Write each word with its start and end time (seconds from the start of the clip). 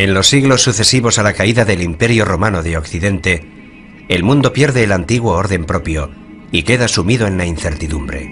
En 0.00 0.14
los 0.14 0.28
siglos 0.28 0.62
sucesivos 0.62 1.18
a 1.18 1.22
la 1.22 1.34
caída 1.34 1.66
del 1.66 1.82
Imperio 1.82 2.24
Romano 2.24 2.62
de 2.62 2.78
Occidente, 2.78 3.44
el 4.08 4.22
mundo 4.22 4.54
pierde 4.54 4.82
el 4.82 4.92
antiguo 4.92 5.34
orden 5.34 5.66
propio 5.66 6.10
y 6.50 6.62
queda 6.62 6.88
sumido 6.88 7.26
en 7.26 7.36
la 7.36 7.44
incertidumbre. 7.44 8.30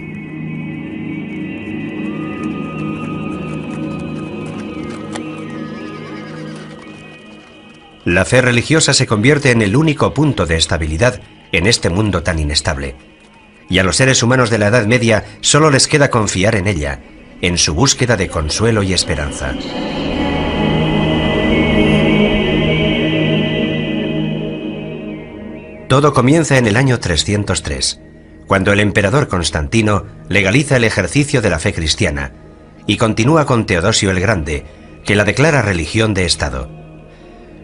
La 8.03 8.25
fe 8.25 8.41
religiosa 8.41 8.95
se 8.95 9.05
convierte 9.05 9.51
en 9.51 9.61
el 9.61 9.75
único 9.75 10.11
punto 10.15 10.47
de 10.47 10.57
estabilidad 10.57 11.21
en 11.51 11.67
este 11.67 11.91
mundo 11.91 12.23
tan 12.23 12.39
inestable. 12.39 12.95
Y 13.69 13.77
a 13.77 13.83
los 13.83 13.97
seres 13.97 14.23
humanos 14.23 14.49
de 14.49 14.57
la 14.57 14.69
Edad 14.69 14.87
Media 14.87 15.23
solo 15.41 15.69
les 15.69 15.87
queda 15.87 16.09
confiar 16.09 16.55
en 16.55 16.65
ella, 16.65 17.01
en 17.43 17.59
su 17.59 17.75
búsqueda 17.75 18.17
de 18.17 18.27
consuelo 18.27 18.81
y 18.81 18.93
esperanza. 18.93 19.53
Todo 25.89 26.13
comienza 26.13 26.59
en 26.59 26.67
el 26.67 26.77
año 26.77 26.99
303, 26.99 27.99
cuando 28.45 28.71
el 28.71 28.79
emperador 28.79 29.27
Constantino 29.27 30.05
legaliza 30.29 30.77
el 30.77 30.83
ejercicio 30.83 31.41
de 31.41 31.49
la 31.49 31.57
fe 31.57 31.73
cristiana 31.73 32.31
y 32.85 32.97
continúa 32.97 33.47
con 33.47 33.65
Teodosio 33.65 34.11
el 34.11 34.19
Grande, 34.19 34.67
que 35.03 35.15
la 35.15 35.23
declara 35.23 35.63
religión 35.63 36.13
de 36.13 36.25
Estado. 36.25 36.69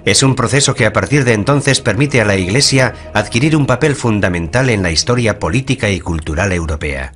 Es 0.05 0.23
un 0.23 0.33
proceso 0.33 0.73
que 0.73 0.87
a 0.87 0.91
partir 0.91 1.23
de 1.23 1.33
entonces 1.33 1.81
permite 1.81 2.19
a 2.19 2.25
la 2.25 2.35
Iglesia 2.35 2.95
adquirir 3.13 3.55
un 3.55 3.67
papel 3.67 3.95
fundamental 3.95 4.71
en 4.71 4.81
la 4.81 4.89
historia 4.89 5.37
política 5.37 5.91
y 5.91 5.99
cultural 5.99 6.51
europea. 6.51 7.13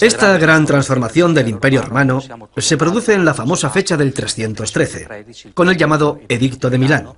Esta 0.00 0.38
gran 0.38 0.64
transformación 0.64 1.34
del 1.34 1.48
Imperio 1.48 1.82
Romano 1.82 2.22
se 2.56 2.78
produce 2.78 3.12
en 3.12 3.26
la 3.26 3.34
famosa 3.34 3.68
fecha 3.68 3.98
del 3.98 4.14
313, 4.14 5.52
con 5.52 5.68
el 5.68 5.76
llamado 5.76 6.18
Edicto 6.30 6.70
de 6.70 6.78
Milán, 6.78 7.08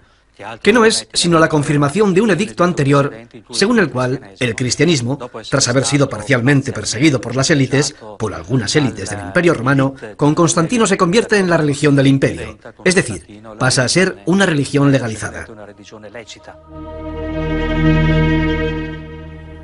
que 0.62 0.72
no 0.72 0.84
es 0.84 1.08
sino 1.12 1.38
la 1.38 1.48
confirmación 1.48 2.12
de 2.14 2.20
un 2.20 2.30
edicto 2.30 2.64
anterior, 2.64 3.12
según 3.50 3.78
el 3.78 3.90
cual 3.90 4.20
el 4.38 4.54
cristianismo, 4.54 5.18
tras 5.50 5.68
haber 5.68 5.84
sido 5.84 6.08
parcialmente 6.08 6.72
perseguido 6.72 7.20
por 7.20 7.36
las 7.36 7.50
élites, 7.50 7.94
por 8.18 8.34
algunas 8.34 8.74
élites 8.76 9.10
del 9.10 9.20
Imperio 9.20 9.54
Romano, 9.54 9.94
con 10.16 10.34
Constantino 10.34 10.86
se 10.86 10.96
convierte 10.96 11.38
en 11.38 11.48
la 11.48 11.56
religión 11.56 11.96
del 11.96 12.06
imperio, 12.06 12.58
es 12.84 12.94
decir, 12.94 13.42
pasa 13.58 13.84
a 13.84 13.88
ser 13.88 14.18
una 14.26 14.46
religión 14.46 14.92
legalizada. 14.92 15.46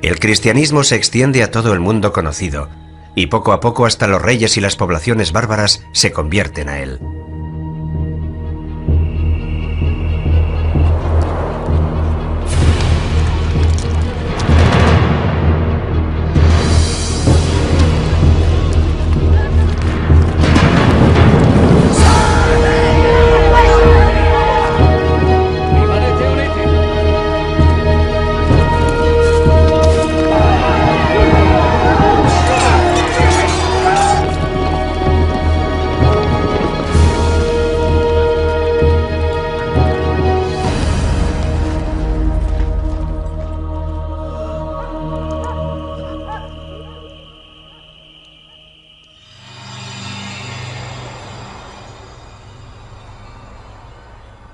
El 0.01 0.19
cristianismo 0.19 0.83
se 0.83 0.95
extiende 0.95 1.43
a 1.43 1.51
todo 1.51 1.73
el 1.73 1.79
mundo 1.79 2.11
conocido, 2.11 2.69
y 3.15 3.27
poco 3.27 3.53
a 3.53 3.59
poco 3.59 3.85
hasta 3.85 4.07
los 4.07 4.21
reyes 4.21 4.57
y 4.57 4.61
las 4.61 4.75
poblaciones 4.75 5.31
bárbaras 5.31 5.83
se 5.93 6.11
convierten 6.11 6.67
a 6.67 6.79
él. 6.79 6.99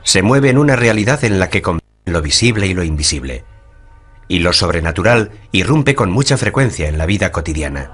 Se 0.09 0.23
mueve 0.23 0.49
en 0.49 0.57
una 0.57 0.75
realidad 0.75 1.23
en 1.23 1.37
la 1.37 1.51
que 1.51 1.61
conviven 1.61 1.83
lo 2.05 2.23
visible 2.23 2.65
y 2.65 2.73
lo 2.73 2.83
invisible. 2.83 3.43
Y 4.27 4.39
lo 4.39 4.53
sobrenatural 4.53 5.29
irrumpe 5.51 5.93
con 5.93 6.09
mucha 6.09 6.35
frecuencia 6.35 6.87
en 6.87 6.97
la 6.97 7.05
vida 7.05 7.31
cotidiana. 7.31 7.91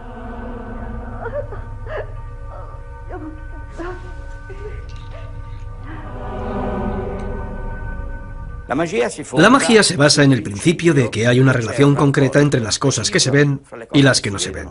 La 8.70 9.50
magia 9.50 9.84
se 9.84 9.98
basa 9.98 10.24
en 10.24 10.32
el 10.32 10.42
principio 10.42 10.94
de 10.94 11.12
que 11.12 11.28
hay 11.28 11.42
una 11.42 11.52
relación 11.52 11.96
concreta 11.96 12.40
entre 12.40 12.62
las 12.62 12.80
cosas 12.80 13.12
que 13.12 13.20
se 13.20 13.30
ven 13.30 13.62
y 13.92 14.04
las 14.04 14.22
que 14.22 14.32
no 14.32 14.40
se 14.40 14.52
ven 14.52 14.70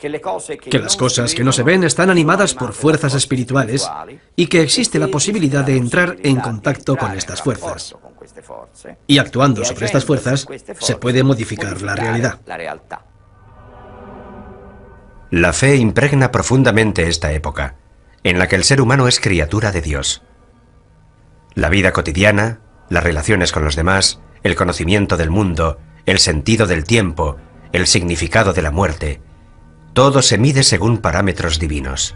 que 0.00 0.78
las 0.78 0.96
cosas 0.96 1.34
que 1.34 1.44
no 1.44 1.52
se 1.52 1.62
ven 1.62 1.84
están 1.84 2.08
animadas 2.08 2.54
por 2.54 2.72
fuerzas 2.72 3.14
espirituales 3.14 3.88
y 4.34 4.46
que 4.46 4.62
existe 4.62 4.98
la 4.98 5.08
posibilidad 5.08 5.62
de 5.62 5.76
entrar 5.76 6.16
en 6.22 6.36
contacto 6.40 6.96
con 6.96 7.12
estas 7.12 7.42
fuerzas. 7.42 7.94
Y 9.06 9.18
actuando 9.18 9.64
sobre 9.64 9.86
estas 9.86 10.06
fuerzas 10.06 10.46
se 10.78 10.96
puede 10.96 11.22
modificar 11.22 11.82
la 11.82 11.94
realidad. 11.94 12.40
La 15.30 15.52
fe 15.52 15.76
impregna 15.76 16.32
profundamente 16.32 17.06
esta 17.06 17.32
época, 17.32 17.76
en 18.24 18.38
la 18.38 18.48
que 18.48 18.56
el 18.56 18.64
ser 18.64 18.80
humano 18.80 19.06
es 19.06 19.20
criatura 19.20 19.70
de 19.70 19.82
Dios. 19.82 20.22
La 21.54 21.68
vida 21.68 21.92
cotidiana, 21.92 22.60
las 22.88 23.04
relaciones 23.04 23.52
con 23.52 23.64
los 23.64 23.76
demás, 23.76 24.20
el 24.42 24.56
conocimiento 24.56 25.16
del 25.16 25.30
mundo, 25.30 25.78
el 26.06 26.18
sentido 26.18 26.66
del 26.66 26.84
tiempo, 26.84 27.36
el 27.72 27.86
significado 27.86 28.52
de 28.52 28.62
la 28.62 28.70
muerte, 28.70 29.20
todo 29.92 30.22
se 30.22 30.38
mide 30.38 30.62
según 30.62 30.98
parámetros 30.98 31.58
divinos. 31.58 32.14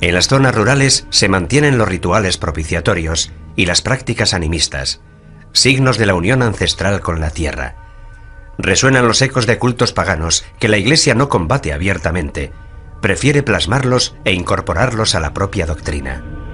En 0.00 0.14
las 0.14 0.28
zonas 0.28 0.54
rurales 0.54 1.06
se 1.10 1.28
mantienen 1.28 1.78
los 1.78 1.88
rituales 1.88 2.36
propiciatorios 2.36 3.32
y 3.56 3.66
las 3.66 3.80
prácticas 3.80 4.34
animistas, 4.34 5.00
signos 5.52 5.96
de 5.96 6.06
la 6.06 6.14
unión 6.14 6.42
ancestral 6.42 7.00
con 7.00 7.20
la 7.20 7.30
tierra. 7.30 7.76
Resuenan 8.58 9.08
los 9.08 9.22
ecos 9.22 9.46
de 9.46 9.58
cultos 9.58 9.92
paganos 9.92 10.44
que 10.58 10.68
la 10.68 10.76
Iglesia 10.76 11.14
no 11.14 11.28
combate 11.28 11.72
abiertamente, 11.72 12.52
prefiere 13.00 13.42
plasmarlos 13.42 14.16
e 14.24 14.32
incorporarlos 14.32 15.14
a 15.14 15.20
la 15.20 15.32
propia 15.32 15.66
doctrina. 15.66 16.45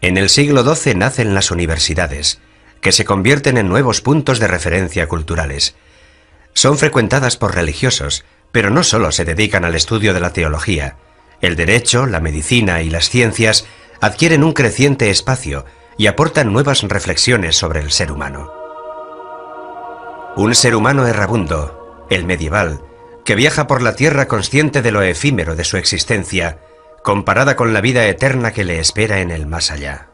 En 0.00 0.16
el 0.16 0.28
siglo 0.28 0.62
XII 0.62 0.94
nacen 0.94 1.34
las 1.34 1.50
universidades, 1.50 2.40
que 2.80 2.92
se 2.92 3.04
convierten 3.04 3.56
en 3.58 3.68
nuevos 3.68 4.00
puntos 4.00 4.38
de 4.38 4.46
referencia 4.46 5.08
culturales. 5.08 5.74
Son 6.54 6.78
frecuentadas 6.78 7.36
por 7.36 7.54
religiosos, 7.54 8.24
pero 8.52 8.70
no 8.70 8.84
solo 8.84 9.10
se 9.12 9.24
dedican 9.24 9.64
al 9.64 9.74
estudio 9.74 10.14
de 10.14 10.20
la 10.20 10.32
teología. 10.32 10.96
El 11.40 11.56
derecho, 11.56 12.06
la 12.06 12.20
medicina 12.20 12.82
y 12.82 12.90
las 12.90 13.10
ciencias 13.10 13.66
adquieren 14.00 14.44
un 14.44 14.52
creciente 14.52 15.10
espacio 15.10 15.64
y 15.96 16.06
aportan 16.06 16.52
nuevas 16.52 16.82
reflexiones 16.82 17.56
sobre 17.56 17.80
el 17.80 17.90
ser 17.90 18.12
humano. 18.12 18.52
Un 20.36 20.54
ser 20.54 20.76
humano 20.76 21.06
errabundo, 21.06 22.06
el 22.08 22.24
medieval, 22.24 22.80
que 23.24 23.34
viaja 23.34 23.66
por 23.66 23.82
la 23.82 23.96
tierra 23.96 24.28
consciente 24.28 24.80
de 24.80 24.92
lo 24.92 25.02
efímero 25.02 25.56
de 25.56 25.64
su 25.64 25.76
existencia, 25.76 26.60
comparada 27.08 27.56
con 27.56 27.72
la 27.72 27.80
vida 27.80 28.06
eterna 28.06 28.52
que 28.52 28.64
le 28.64 28.80
espera 28.80 29.22
en 29.22 29.30
el 29.30 29.46
más 29.46 29.70
allá. 29.70 30.07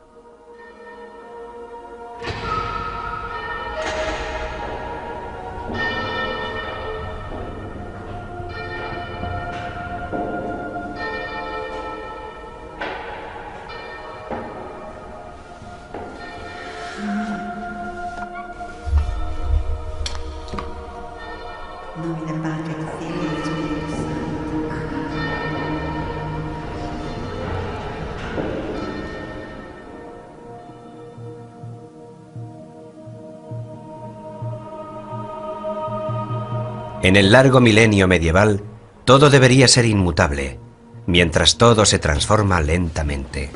En 37.05 37.17
el 37.17 37.33
largo 37.33 37.61
milenio 37.61 38.09
medieval, 38.09 38.63
todo 39.05 39.29
debería 39.29 39.69
ser 39.69 39.85
inmutable, 39.85 40.59
mientras 41.07 41.59
todo 41.59 41.85
se 41.85 41.99
transforma 41.99 42.63
lentamente. 42.63 43.51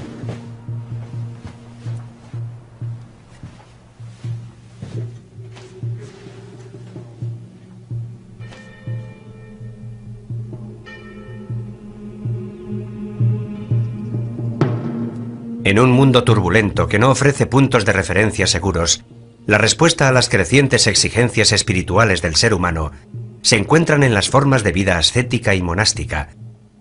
En 15.64 15.78
un 15.78 15.90
mundo 15.92 16.22
turbulento 16.22 16.86
que 16.86 16.98
no 16.98 17.10
ofrece 17.10 17.46
puntos 17.46 17.86
de 17.86 17.94
referencia 17.94 18.46
seguros, 18.46 19.04
la 19.46 19.56
respuesta 19.56 20.06
a 20.06 20.12
las 20.12 20.28
crecientes 20.28 20.86
exigencias 20.86 21.52
espirituales 21.52 22.20
del 22.20 22.36
ser 22.36 22.52
humano 22.52 22.92
se 23.42 23.56
encuentran 23.56 24.02
en 24.02 24.14
las 24.14 24.28
formas 24.28 24.62
de 24.62 24.72
vida 24.72 24.98
ascética 24.98 25.54
y 25.54 25.62
monástica, 25.62 26.30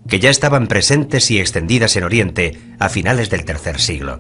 que 0.08 0.20
ya 0.20 0.30
estaban 0.30 0.68
presentes 0.68 1.30
y 1.32 1.40
extendidas 1.40 1.96
en 1.96 2.04
Oriente 2.04 2.60
a 2.80 2.90
finales 2.90 3.30
del 3.30 3.46
tercer 3.46 3.80
siglo. 3.80 4.20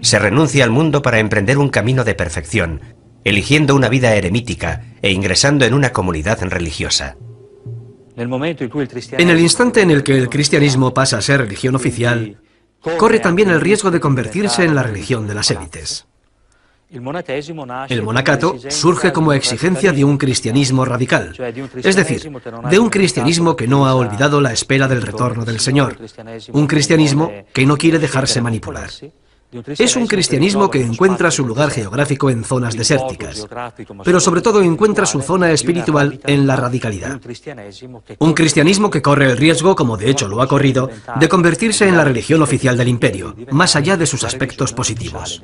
Se 0.00 0.18
renuncia 0.18 0.64
al 0.64 0.70
mundo 0.70 1.02
para 1.02 1.18
emprender 1.18 1.58
un 1.58 1.68
camino 1.68 2.04
de 2.04 2.14
perfección, 2.14 2.80
eligiendo 3.24 3.74
una 3.74 3.88
vida 3.88 4.14
eremítica 4.14 4.84
e 5.02 5.10
ingresando 5.12 5.64
en 5.64 5.74
una 5.74 5.92
comunidad 5.92 6.42
religiosa. 6.42 7.16
En 8.16 9.30
el 9.30 9.40
instante 9.40 9.82
en 9.82 9.90
el 9.90 10.02
que 10.02 10.16
el 10.16 10.28
cristianismo 10.28 10.94
pasa 10.94 11.18
a 11.18 11.22
ser 11.22 11.40
religión 11.40 11.74
oficial, 11.74 12.38
corre 12.98 13.18
también 13.18 13.50
el 13.50 13.60
riesgo 13.60 13.90
de 13.90 14.00
convertirse 14.00 14.64
en 14.64 14.74
la 14.74 14.82
religión 14.82 15.26
de 15.26 15.34
las 15.34 15.50
élites. 15.50 16.06
El 16.92 18.02
monacato 18.02 18.56
surge 18.68 19.12
como 19.12 19.32
exigencia 19.32 19.92
de 19.92 20.04
un 20.04 20.18
cristianismo 20.18 20.84
radical, 20.84 21.34
es 21.84 21.94
decir, 21.94 22.32
de 22.68 22.78
un 22.80 22.90
cristianismo 22.90 23.54
que 23.54 23.68
no 23.68 23.86
ha 23.86 23.94
olvidado 23.94 24.40
la 24.40 24.52
espera 24.52 24.88
del 24.88 25.02
retorno 25.02 25.44
del 25.44 25.60
Señor, 25.60 25.96
un 26.52 26.66
cristianismo 26.66 27.30
que 27.52 27.64
no 27.64 27.76
quiere 27.76 28.00
dejarse 28.00 28.40
manipular. 28.40 28.90
Es 29.78 29.96
un 29.96 30.06
cristianismo 30.06 30.70
que 30.70 30.80
encuentra 30.80 31.30
su 31.30 31.44
lugar 31.44 31.70
geográfico 31.70 32.30
en 32.30 32.44
zonas 32.44 32.76
desérticas, 32.76 33.46
pero 34.04 34.20
sobre 34.20 34.42
todo 34.42 34.62
encuentra 34.62 35.06
su 35.06 35.20
zona 35.20 35.50
espiritual 35.50 36.20
en 36.26 36.46
la 36.46 36.56
radicalidad. 36.56 37.20
Un 38.18 38.32
cristianismo 38.32 38.90
que 38.90 39.02
corre 39.02 39.30
el 39.30 39.36
riesgo, 39.36 39.74
como 39.74 39.96
de 39.96 40.10
hecho 40.10 40.28
lo 40.28 40.40
ha 40.40 40.48
corrido, 40.48 40.90
de 41.18 41.28
convertirse 41.28 41.88
en 41.88 41.96
la 41.96 42.04
religión 42.04 42.42
oficial 42.42 42.76
del 42.76 42.88
imperio, 42.88 43.36
más 43.50 43.74
allá 43.74 43.96
de 43.96 44.06
sus 44.06 44.24
aspectos 44.24 44.72
positivos. 44.72 45.42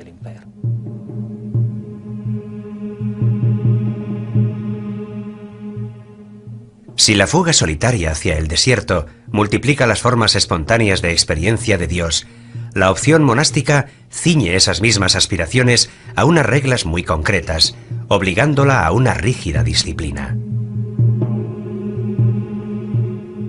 Si 6.96 7.14
la 7.14 7.26
fuga 7.26 7.52
solitaria 7.52 8.10
hacia 8.10 8.38
el 8.38 8.48
desierto 8.48 9.06
multiplica 9.26 9.87
las 9.87 10.00
formas 10.00 10.34
espontáneas 10.34 11.02
de 11.02 11.12
experiencia 11.12 11.76
de 11.76 11.87
Dios, 11.87 12.26
la 12.75 12.90
opción 12.90 13.22
monástica 13.22 13.88
ciñe 14.10 14.56
esas 14.56 14.81
mismas 14.81 15.14
aspiraciones 15.14 15.90
a 16.14 16.25
unas 16.25 16.46
reglas 16.46 16.87
muy 16.87 17.02
concretas, 17.02 17.76
obligándola 18.08 18.87
a 18.87 18.93
una 18.93 19.12
rígida 19.12 19.62
disciplina. 19.62 20.37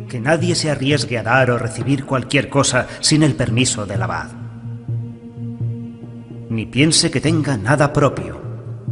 Que 0.09 0.19
nadie 0.19 0.53
se 0.55 0.69
arriesgue 0.69 1.17
a 1.17 1.23
dar 1.23 1.50
o 1.50 1.57
recibir 1.57 2.03
cualquier 2.03 2.50
cosa 2.50 2.88
sin 3.00 3.23
el 3.23 3.35
permiso 3.35 3.85
del 3.85 4.01
abad. 4.01 4.31
Ni 6.50 6.65
piense 6.65 7.11
que 7.11 7.21
tenga 7.21 7.55
nada 7.55 7.93
propio, 7.93 8.41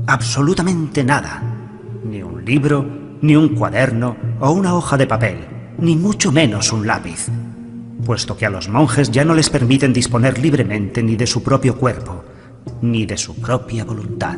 absolutamente 0.07 1.03
nada, 1.03 1.41
ni 2.03 2.21
un 2.21 2.43
libro, 2.45 3.04
ni 3.25 3.35
un 3.35 3.49
cuaderno 3.49 4.15
o 4.39 4.51
una 4.51 4.75
hoja 4.75 4.97
de 4.97 5.07
papel, 5.07 5.37
ni 5.77 5.95
mucho 5.95 6.31
menos 6.31 6.71
un 6.71 6.85
lápiz 6.87 7.27
puesto 8.05 8.37
que 8.37 8.45
a 8.45 8.49
los 8.49 8.69
monjes 8.69 9.11
ya 9.11 9.25
no 9.25 9.33
les 9.33 9.49
permiten 9.49 9.91
disponer 9.91 10.37
libremente 10.37 11.03
ni 11.03 11.17
de 11.17 11.27
su 11.27 11.43
propio 11.43 11.75
cuerpo, 11.75 12.23
ni 12.81 13.05
de 13.05 13.17
su 13.17 13.35
propia 13.41 13.83
voluntad. 13.83 14.37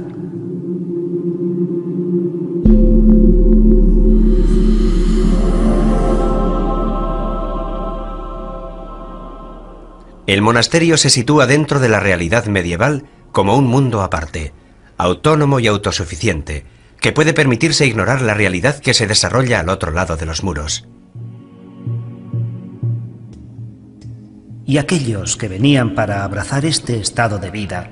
El 10.25 10.41
monasterio 10.41 10.97
se 10.97 11.09
sitúa 11.09 11.45
dentro 11.45 11.79
de 11.79 11.89
la 11.89 11.99
realidad 11.99 12.47
medieval 12.47 13.05
como 13.31 13.55
un 13.55 13.67
mundo 13.67 14.01
aparte, 14.01 14.51
autónomo 14.97 15.59
y 15.59 15.67
autosuficiente, 15.67 16.65
que 16.99 17.11
puede 17.11 17.33
permitirse 17.33 17.85
ignorar 17.85 18.21
la 18.21 18.33
realidad 18.33 18.79
que 18.79 18.93
se 18.93 19.07
desarrolla 19.07 19.59
al 19.59 19.69
otro 19.69 19.91
lado 19.91 20.17
de 20.17 20.25
los 20.25 20.43
muros. 20.43 20.87
y 24.67 24.79
aquellos 24.79 25.37
que 25.37 25.47
venían 25.47 25.95
para 25.95 26.25
abrazar 26.25 26.65
este 26.65 26.99
estado 26.99 27.39
de 27.39 27.49
vida 27.49 27.89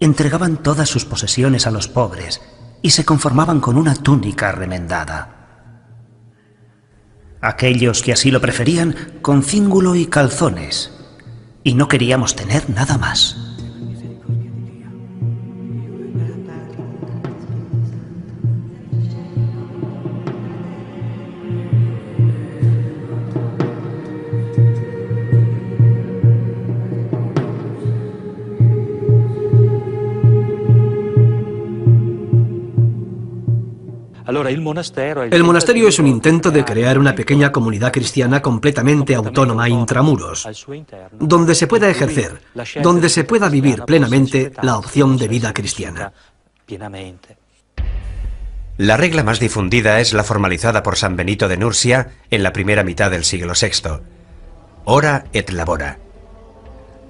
entregaban 0.00 0.56
todas 0.56 0.88
sus 0.88 1.04
posesiones 1.04 1.66
a 1.66 1.70
los 1.70 1.86
pobres 1.86 2.42
y 2.82 2.90
se 2.90 3.04
conformaban 3.04 3.60
con 3.60 3.76
una 3.76 3.94
túnica 3.94 4.50
remendada. 4.50 5.36
Aquellos 7.40 8.02
que 8.02 8.12
así 8.12 8.32
lo 8.32 8.40
preferían 8.40 8.96
con 9.22 9.44
cíngulo 9.44 9.94
y 9.94 10.06
calzones, 10.06 10.90
y 11.62 11.74
no 11.74 11.86
queríamos 11.86 12.34
tener 12.34 12.68
nada 12.68 12.98
más. 12.98 13.49
El 34.50 35.44
monasterio 35.44 35.88
es 35.88 35.98
un 35.98 36.06
intento 36.08 36.50
de 36.50 36.64
crear 36.64 36.98
una 36.98 37.14
pequeña 37.14 37.52
comunidad 37.52 37.92
cristiana 37.92 38.42
completamente 38.42 39.14
autónoma 39.14 39.68
intramuros, 39.68 40.48
donde 41.12 41.54
se 41.54 41.66
pueda 41.66 41.88
ejercer, 41.88 42.40
donde 42.82 43.08
se 43.08 43.24
pueda 43.24 43.48
vivir 43.48 43.84
plenamente 43.84 44.52
la 44.62 44.76
opción 44.76 45.16
de 45.16 45.28
vida 45.28 45.52
cristiana. 45.52 46.12
La 48.76 48.96
regla 48.96 49.22
más 49.22 49.38
difundida 49.38 50.00
es 50.00 50.14
la 50.14 50.24
formalizada 50.24 50.82
por 50.82 50.96
San 50.96 51.14
Benito 51.14 51.48
de 51.48 51.56
Nursia 51.56 52.08
en 52.30 52.42
la 52.42 52.52
primera 52.52 52.82
mitad 52.82 53.10
del 53.10 53.24
siglo 53.24 53.52
VI. 53.60 54.00
Ora 54.84 55.26
et 55.32 55.50
labora. 55.50 55.98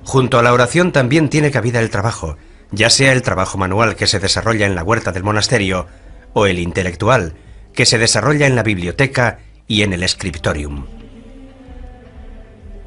Junto 0.04 0.38
a 0.38 0.42
la 0.42 0.52
oración 0.52 0.92
también 0.92 1.28
tiene 1.28 1.50
cabida 1.50 1.80
el 1.80 1.90
trabajo, 1.90 2.36
ya 2.72 2.90
sea 2.90 3.12
el 3.12 3.22
trabajo 3.22 3.56
manual 3.56 3.96
que 3.96 4.06
se 4.06 4.18
desarrolla 4.18 4.66
en 4.66 4.74
la 4.74 4.82
huerta 4.82 5.12
del 5.12 5.22
monasterio 5.22 5.86
o 6.32 6.46
el 6.46 6.58
intelectual, 6.58 7.34
que 7.72 7.86
se 7.86 7.98
desarrolla 7.98 8.46
en 8.46 8.56
la 8.56 8.62
biblioteca 8.62 9.38
y 9.66 9.82
en 9.82 9.92
el 9.92 10.08
scriptorium. 10.08 10.86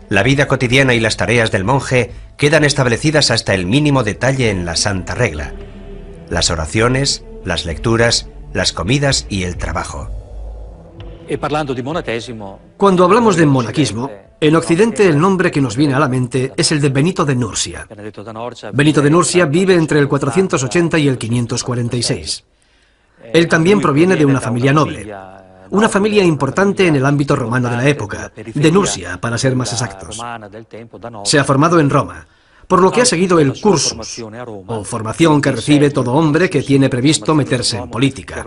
La 0.10 0.22
vida 0.22 0.48
cotidiana 0.48 0.94
y 0.94 1.00
las 1.00 1.18
tareas 1.18 1.52
del 1.52 1.64
monje 1.64 2.12
quedan 2.38 2.64
establecidas 2.64 3.32
hasta 3.32 3.54
el 3.54 3.66
mínimo 3.66 4.04
detalle 4.04 4.50
en 4.50 4.66
la 4.66 4.76
Santa 4.76 5.16
Regla. 5.16 5.54
Las 6.30 6.52
oraciones, 6.52 7.24
las 7.46 7.66
lecturas, 7.66 8.30
las 8.54 8.74
comidas 8.74 9.26
y 9.30 9.44
el 9.44 9.58
trabajo. 9.58 10.10
Cuando 12.78 13.06
hablamos 13.06 13.38
de 13.38 13.46
monaquismo, 13.46 14.12
en 14.40 14.56
Occidente 14.56 15.08
el 15.08 15.18
nombre 15.18 15.50
que 15.52 15.62
nos 15.62 15.78
viene 15.78 15.94
a 15.94 16.00
la 16.00 16.10
mente 16.10 16.52
es 16.58 16.72
el 16.72 16.82
de 16.82 16.90
Benito 16.90 17.24
de 17.24 17.36
Nursia. 17.36 17.88
Benito 18.74 19.02
de 19.02 19.10
Nursia 19.10 19.46
vive 19.46 19.74
entre 19.74 20.00
el 20.00 20.08
480 20.08 21.00
y 21.00 21.08
el 21.08 21.18
546. 21.18 22.44
Él 23.32 23.48
también 23.48 23.80
proviene 23.80 24.16
de 24.16 24.26
una 24.26 24.42
familia 24.42 24.74
noble, 24.74 25.14
una 25.70 25.90
familia 25.90 26.24
importante 26.24 26.88
en 26.88 26.96
el 26.96 27.06
ámbito 27.06 27.36
romano 27.36 27.70
de 27.70 27.78
la 27.78 27.88
época, 27.88 28.32
de 28.36 28.72
Nursia, 28.72 29.20
para 29.20 29.38
ser 29.38 29.56
más 29.56 29.72
exactos. 29.72 30.22
Se 31.24 31.40
ha 31.40 31.44
formado 31.44 31.80
en 31.80 31.90
Roma, 31.90 32.26
por 32.68 32.82
lo 32.82 32.92
que 32.92 33.02
ha 33.02 33.06
seguido 33.06 33.40
el 33.40 33.60
cursus, 33.60 34.24
o 34.68 34.84
formación 34.84 35.42
que 35.42 35.52
recibe 35.52 35.90
todo 35.90 36.14
hombre 36.14 36.50
que 36.50 36.62
tiene 36.62 36.90
previsto 36.90 37.36
meterse 37.36 37.78
en 37.78 37.90
política. 37.90 38.46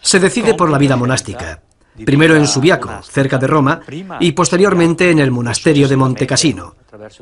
Se 0.00 0.20
decide 0.20 0.54
por 0.54 0.70
la 0.70 0.78
vida 0.78 0.96
monástica, 0.96 1.62
primero 2.04 2.36
en 2.36 2.46
Subiaco, 2.46 3.02
cerca 3.02 3.38
de 3.38 3.46
Roma, 3.46 3.80
y 4.20 4.32
posteriormente 4.32 5.10
en 5.10 5.18
el 5.18 5.30
monasterio 5.30 5.88
de 5.88 5.96
Montecassino, 5.96 6.74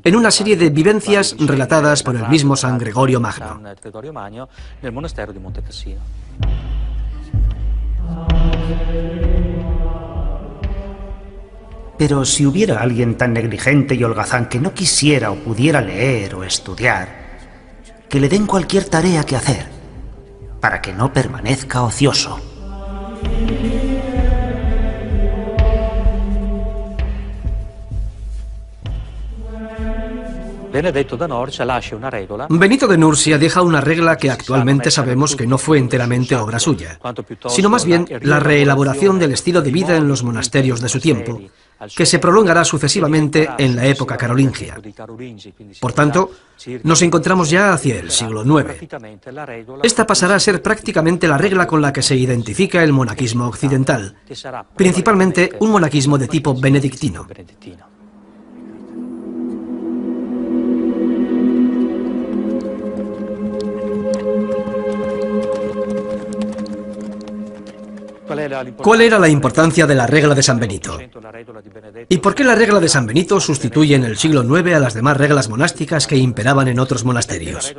en 0.02 0.16
una 0.16 0.30
serie 0.30 0.56
de 0.56 0.70
vivencias 0.70 1.36
relatadas 1.38 2.02
por 2.02 2.16
el 2.16 2.28
mismo 2.28 2.56
San 2.56 2.78
Gregorio 2.78 3.20
Magno. 3.20 3.60
Pero 11.98 12.24
si 12.24 12.46
hubiera 12.46 12.80
alguien 12.80 13.16
tan 13.16 13.32
negligente 13.32 13.96
y 13.96 14.04
holgazán 14.04 14.48
que 14.48 14.60
no 14.60 14.72
quisiera 14.72 15.32
o 15.32 15.34
pudiera 15.34 15.80
leer 15.80 16.36
o 16.36 16.44
estudiar, 16.44 17.08
que 18.08 18.20
le 18.20 18.28
den 18.28 18.46
cualquier 18.46 18.84
tarea 18.84 19.24
que 19.24 19.34
hacer, 19.34 19.66
para 20.60 20.80
que 20.80 20.92
no 20.92 21.12
permanezca 21.12 21.82
ocioso. 21.82 22.40
Benito 32.50 32.86
de 32.86 32.98
Nursia 32.98 33.38
deja 33.38 33.62
una 33.62 33.80
regla 33.80 34.16
que 34.16 34.30
actualmente 34.30 34.90
sabemos 34.90 35.36
que 35.36 35.46
no 35.46 35.58
fue 35.58 35.78
enteramente 35.78 36.36
obra 36.36 36.58
suya, 36.58 36.98
sino 37.48 37.68
más 37.68 37.84
bien 37.84 38.06
la 38.22 38.40
reelaboración 38.40 39.18
del 39.18 39.32
estilo 39.32 39.62
de 39.62 39.70
vida 39.70 39.96
en 39.96 40.08
los 40.08 40.22
monasterios 40.22 40.80
de 40.80 40.88
su 40.88 41.00
tiempo, 41.00 41.40
que 41.94 42.06
se 42.06 42.18
prolongará 42.18 42.64
sucesivamente 42.64 43.48
en 43.58 43.76
la 43.76 43.86
época 43.86 44.16
carolingia. 44.16 44.76
Por 45.80 45.92
tanto, 45.92 46.30
nos 46.82 47.02
encontramos 47.02 47.50
ya 47.50 47.72
hacia 47.72 47.98
el 47.98 48.10
siglo 48.10 48.42
IX. 48.42 48.74
Esta 49.82 50.06
pasará 50.06 50.36
a 50.36 50.40
ser 50.40 50.60
prácticamente 50.62 51.28
la 51.28 51.38
regla 51.38 51.66
con 51.66 51.80
la 51.80 51.92
que 51.92 52.02
se 52.02 52.16
identifica 52.16 52.82
el 52.82 52.92
monaquismo 52.92 53.46
occidental, 53.46 54.16
principalmente 54.76 55.52
un 55.60 55.70
monaquismo 55.70 56.18
de 56.18 56.28
tipo 56.28 56.54
benedictino. 56.54 57.26
¿Cuál 68.76 69.00
era 69.00 69.18
la 69.18 69.28
importancia 69.28 69.86
de 69.86 69.94
la 69.94 70.06
regla 70.06 70.34
de 70.34 70.42
San 70.42 70.58
Benito? 70.58 70.98
¿Y 72.08 72.18
por 72.18 72.34
qué 72.34 72.44
la 72.44 72.54
regla 72.54 72.78
de 72.80 72.88
San 72.88 73.06
Benito 73.06 73.40
sustituye 73.40 73.94
en 73.94 74.04
el 74.04 74.18
siglo 74.18 74.42
IX 74.42 74.74
a 74.74 74.80
las 74.80 74.94
demás 74.94 75.16
reglas 75.16 75.48
monásticas 75.48 76.06
que 76.06 76.16
imperaban 76.16 76.68
en 76.68 76.78
otros 76.78 77.04
monasterios? 77.04 77.74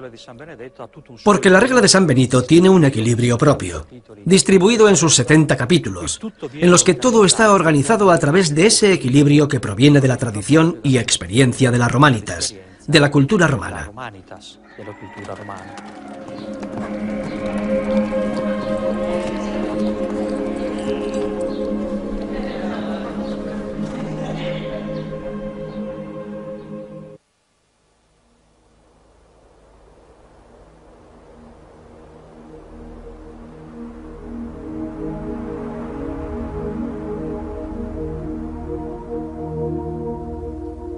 Porque 1.24 1.50
la 1.50 1.60
regla 1.60 1.82
de 1.82 1.88
San 1.88 2.08
Benito 2.08 2.44
tiene 2.44 2.70
un 2.70 2.84
equilibrio 2.84 3.38
propio, 3.38 3.86
distribuido 4.26 4.90
en 4.90 4.96
sus 4.96 5.16
70 5.16 5.56
capítulos, 5.56 6.20
en 6.54 6.72
los 6.72 6.84
que 6.84 6.96
todo 6.96 7.26
está 7.26 7.54
organizado 7.54 8.12
a 8.12 8.18
través 8.18 8.56
de 8.56 8.66
ese 8.66 8.92
equilibrio 8.92 9.48
que 9.48 9.60
proviene 9.60 10.02
de 10.02 10.08
la 10.08 10.18
tradición 10.18 10.80
y 10.84 10.98
experiencia 10.98 11.72
de 11.72 11.78
las 11.78 11.92
romanitas, 11.92 12.56
de 12.88 13.00
la 13.00 13.12
cultura 13.12 13.48
romana. 13.48 13.92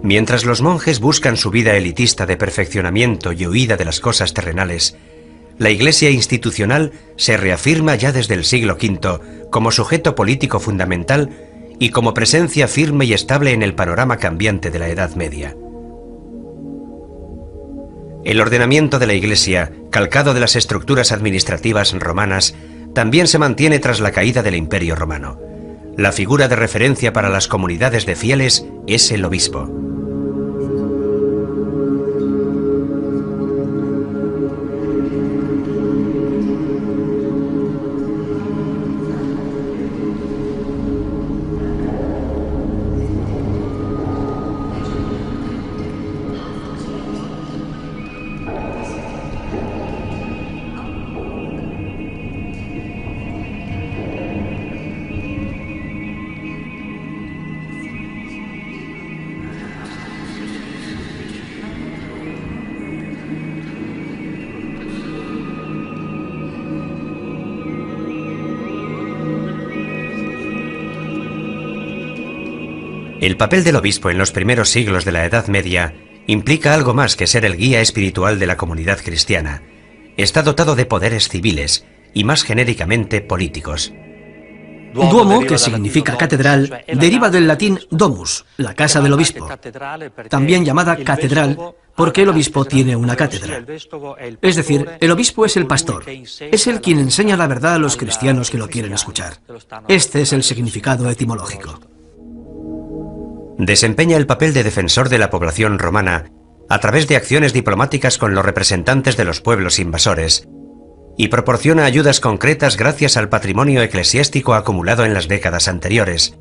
Mientras 0.03 0.46
los 0.46 0.62
monjes 0.62 1.00
buscan 1.00 1.38
su 1.38 1.51
vida 1.51 1.75
elitista 1.77 2.25
de 2.25 2.36
perfeccionamiento 2.36 3.34
y 3.34 3.46
huida 3.46 3.77
de 3.77 3.86
las 3.86 4.00
cosas 4.00 4.34
terrenales, 4.34 4.98
la 5.60 5.70
Iglesia 5.70 6.10
institucional 6.10 6.91
se 7.17 7.38
reafirma 7.38 7.96
ya 7.96 8.12
desde 8.12 8.34
el 8.34 8.43
siglo 8.46 8.77
V 8.81 9.20
como 9.51 9.72
sujeto 9.72 10.15
político 10.15 10.60
fundamental 10.60 11.29
y 11.77 11.89
como 11.89 12.15
presencia 12.15 12.67
firme 12.67 13.05
y 13.05 13.13
estable 13.13 13.51
en 13.51 13.62
el 13.62 13.75
panorama 13.75 14.17
cambiante 14.17 14.72
de 14.72 14.79
la 14.79 14.89
Edad 14.89 15.15
Media. 15.15 15.55
El 18.24 18.39
ordenamiento 18.39 18.98
de 18.98 19.08
la 19.08 19.13
Iglesia, 19.13 19.72
calcado 19.91 20.34
de 20.34 20.39
las 20.39 20.55
estructuras 20.55 21.12
administrativas 21.12 21.93
romanas, 21.93 22.55
también 22.93 23.27
se 23.27 23.39
mantiene 23.39 23.79
tras 23.79 24.00
la 24.00 24.12
caída 24.12 24.41
del 24.41 24.55
Imperio 24.55 24.96
romano. 24.96 25.39
La 25.98 26.12
figura 26.12 26.48
de 26.48 26.55
referencia 26.55 27.13
para 27.13 27.29
las 27.29 27.48
comunidades 27.48 28.05
de 28.05 28.15
fieles 28.15 28.65
es 28.88 29.12
el 29.12 29.25
obispo. 29.25 29.90
El 73.21 73.37
papel 73.37 73.63
del 73.63 73.75
obispo 73.75 74.09
en 74.09 74.17
los 74.17 74.31
primeros 74.31 74.69
siglos 74.69 75.05
de 75.05 75.11
la 75.11 75.23
Edad 75.25 75.45
Media 75.45 75.93
implica 76.25 76.73
algo 76.73 76.95
más 76.95 77.15
que 77.15 77.27
ser 77.27 77.45
el 77.45 77.55
guía 77.55 77.79
espiritual 77.79 78.39
de 78.39 78.47
la 78.47 78.57
comunidad 78.57 78.97
cristiana. 78.97 79.61
Está 80.17 80.41
dotado 80.41 80.75
de 80.75 80.87
poderes 80.87 81.29
civiles 81.29 81.85
y 82.15 82.23
más 82.23 82.41
genéricamente 82.41 83.21
políticos. 83.21 83.93
Duomo, 84.95 85.41
que 85.41 85.59
significa 85.59 86.17
catedral, 86.17 86.83
deriva 86.91 87.29
del 87.29 87.47
latín 87.47 87.79
domus, 87.91 88.43
la 88.57 88.73
casa 88.73 89.01
del 89.01 89.13
obispo, 89.13 89.47
también 90.27 90.65
llamada 90.65 90.97
catedral 90.97 91.75
porque 91.95 92.23
el 92.23 92.29
obispo 92.29 92.65
tiene 92.65 92.95
una 92.95 93.15
cátedra. 93.15 93.63
Es 94.41 94.55
decir, 94.55 94.89
el 94.99 95.11
obispo 95.11 95.45
es 95.45 95.57
el 95.57 95.67
pastor, 95.67 96.05
es 96.09 96.65
el 96.65 96.81
quien 96.81 96.97
enseña 96.97 97.37
la 97.37 97.45
verdad 97.45 97.75
a 97.75 97.79
los 97.79 97.97
cristianos 97.97 98.49
que 98.49 98.57
lo 98.57 98.67
quieren 98.67 98.93
escuchar. 98.93 99.37
Este 99.87 100.23
es 100.23 100.33
el 100.33 100.41
significado 100.41 101.07
etimológico. 101.07 101.79
Desempeña 103.63 104.17
el 104.17 104.25
papel 104.25 104.55
de 104.55 104.63
defensor 104.63 105.07
de 105.07 105.19
la 105.19 105.29
población 105.29 105.77
romana 105.77 106.31
a 106.67 106.79
través 106.79 107.07
de 107.07 107.15
acciones 107.15 107.53
diplomáticas 107.53 108.17
con 108.17 108.33
los 108.33 108.43
representantes 108.43 109.17
de 109.17 109.23
los 109.23 109.39
pueblos 109.39 109.77
invasores 109.77 110.47
y 111.15 111.27
proporciona 111.27 111.85
ayudas 111.85 112.19
concretas 112.19 112.75
gracias 112.75 113.17
al 113.17 113.29
patrimonio 113.29 113.83
eclesiástico 113.83 114.55
acumulado 114.55 115.05
en 115.05 115.13
las 115.13 115.27
décadas 115.27 115.67
anteriores, 115.67 116.39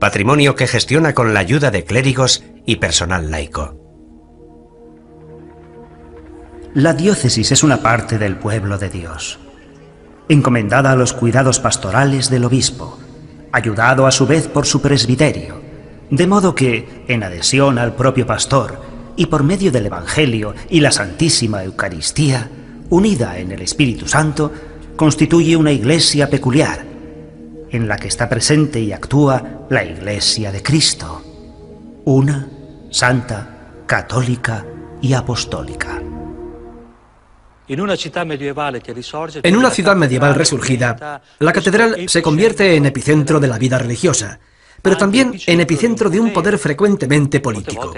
patrimonio 0.00 0.54
que 0.54 0.66
gestiona 0.66 1.12
con 1.12 1.34
la 1.34 1.40
ayuda 1.40 1.70
de 1.70 1.84
clérigos 1.84 2.42
y 2.64 2.76
personal 2.76 3.30
laico. 3.30 3.78
La 6.72 6.94
diócesis 6.94 7.52
es 7.52 7.64
una 7.64 7.82
parte 7.82 8.16
del 8.16 8.38
pueblo 8.38 8.78
de 8.78 8.88
Dios, 8.88 9.38
encomendada 10.30 10.92
a 10.92 10.96
los 10.96 11.12
cuidados 11.12 11.60
pastorales 11.60 12.30
del 12.30 12.46
obispo, 12.46 12.98
ayudado 13.52 14.06
a 14.06 14.10
su 14.10 14.26
vez 14.26 14.48
por 14.48 14.64
su 14.64 14.80
presbiterio, 14.80 15.65
de 16.10 16.26
modo 16.26 16.54
que, 16.54 17.04
en 17.08 17.22
adhesión 17.22 17.78
al 17.78 17.94
propio 17.94 18.26
pastor 18.26 18.80
y 19.16 19.26
por 19.26 19.42
medio 19.42 19.72
del 19.72 19.86
Evangelio 19.86 20.54
y 20.68 20.80
la 20.80 20.92
Santísima 20.92 21.64
Eucaristía, 21.64 22.50
unida 22.90 23.38
en 23.38 23.52
el 23.52 23.62
Espíritu 23.62 24.06
Santo, 24.06 24.52
constituye 24.96 25.56
una 25.56 25.72
iglesia 25.72 26.30
peculiar, 26.30 26.84
en 27.70 27.88
la 27.88 27.96
que 27.96 28.08
está 28.08 28.28
presente 28.28 28.80
y 28.80 28.92
actúa 28.92 29.66
la 29.68 29.84
Iglesia 29.84 30.52
de 30.52 30.62
Cristo, 30.62 31.22
una, 32.04 32.48
santa, 32.90 33.82
católica 33.86 34.64
y 35.02 35.12
apostólica. 35.12 36.00
En 39.42 39.56
una 39.56 39.70
ciudad 39.70 39.96
medieval 39.96 40.34
resurgida, 40.36 41.20
la 41.40 41.52
catedral 41.52 42.08
se 42.08 42.22
convierte 42.22 42.76
en 42.76 42.86
epicentro 42.86 43.40
de 43.40 43.48
la 43.48 43.58
vida 43.58 43.78
religiosa, 43.78 44.38
pero 44.82 44.96
también 44.96 45.34
en 45.46 45.60
epicentro 45.60 46.10
de 46.10 46.20
un 46.20 46.32
poder 46.32 46.58
frecuentemente 46.58 47.40
político. 47.40 47.92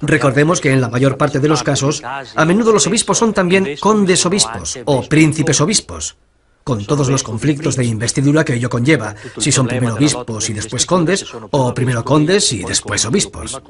Recordemos 0.00 0.60
que 0.60 0.72
en 0.72 0.80
la 0.80 0.88
mayor 0.88 1.16
parte 1.16 1.40
de 1.40 1.48
los 1.48 1.62
casos, 1.62 2.02
a 2.02 2.44
menudo 2.44 2.72
los 2.72 2.86
obispos 2.86 3.18
son 3.18 3.32
también 3.32 3.76
condes 3.80 4.24
obispos 4.26 4.78
o 4.84 5.02
príncipes 5.08 5.60
obispos, 5.60 6.16
con 6.64 6.84
todos 6.84 7.08
los 7.08 7.22
conflictos 7.22 7.76
de 7.76 7.84
investidura 7.84 8.44
que 8.44 8.54
ello 8.54 8.68
conlleva, 8.68 9.14
si 9.38 9.50
son 9.52 9.66
primero 9.66 9.94
obispos 9.94 10.50
y 10.50 10.52
después 10.52 10.84
condes, 10.86 11.24
o 11.50 11.74
primero 11.74 12.04
condes 12.04 12.52
y 12.52 12.62
después 12.62 13.04
obispos. 13.06 13.60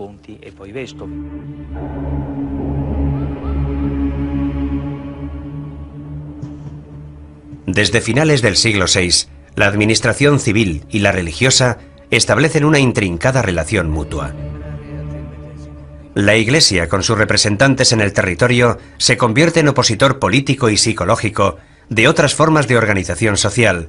Desde 7.67 8.01
finales 8.01 8.43
del 8.43 8.57
siglo 8.57 8.87
VI, 8.93 9.29
la 9.55 9.67
administración 9.67 10.41
civil 10.41 10.85
y 10.89 11.01
la 11.01 11.13
religiosa 11.13 11.79
establecen 12.11 12.65
una 12.65 12.79
intrincada 12.79 13.43
relación 13.43 13.91
mutua. 13.91 14.35
La 16.15 16.37
Iglesia, 16.37 16.89
con 16.89 17.03
sus 17.03 17.17
representantes 17.17 17.93
en 17.93 18.01
el 18.01 18.13
territorio, 18.13 18.79
se 18.97 19.17
convierte 19.17 19.61
en 19.61 19.69
opositor 19.69 20.19
político 20.19 20.69
y 20.71 20.77
psicológico 20.77 21.59
de 21.91 22.09
otras 22.09 22.35
formas 22.35 22.67
de 22.67 22.77
organización 22.77 23.37
social 23.37 23.89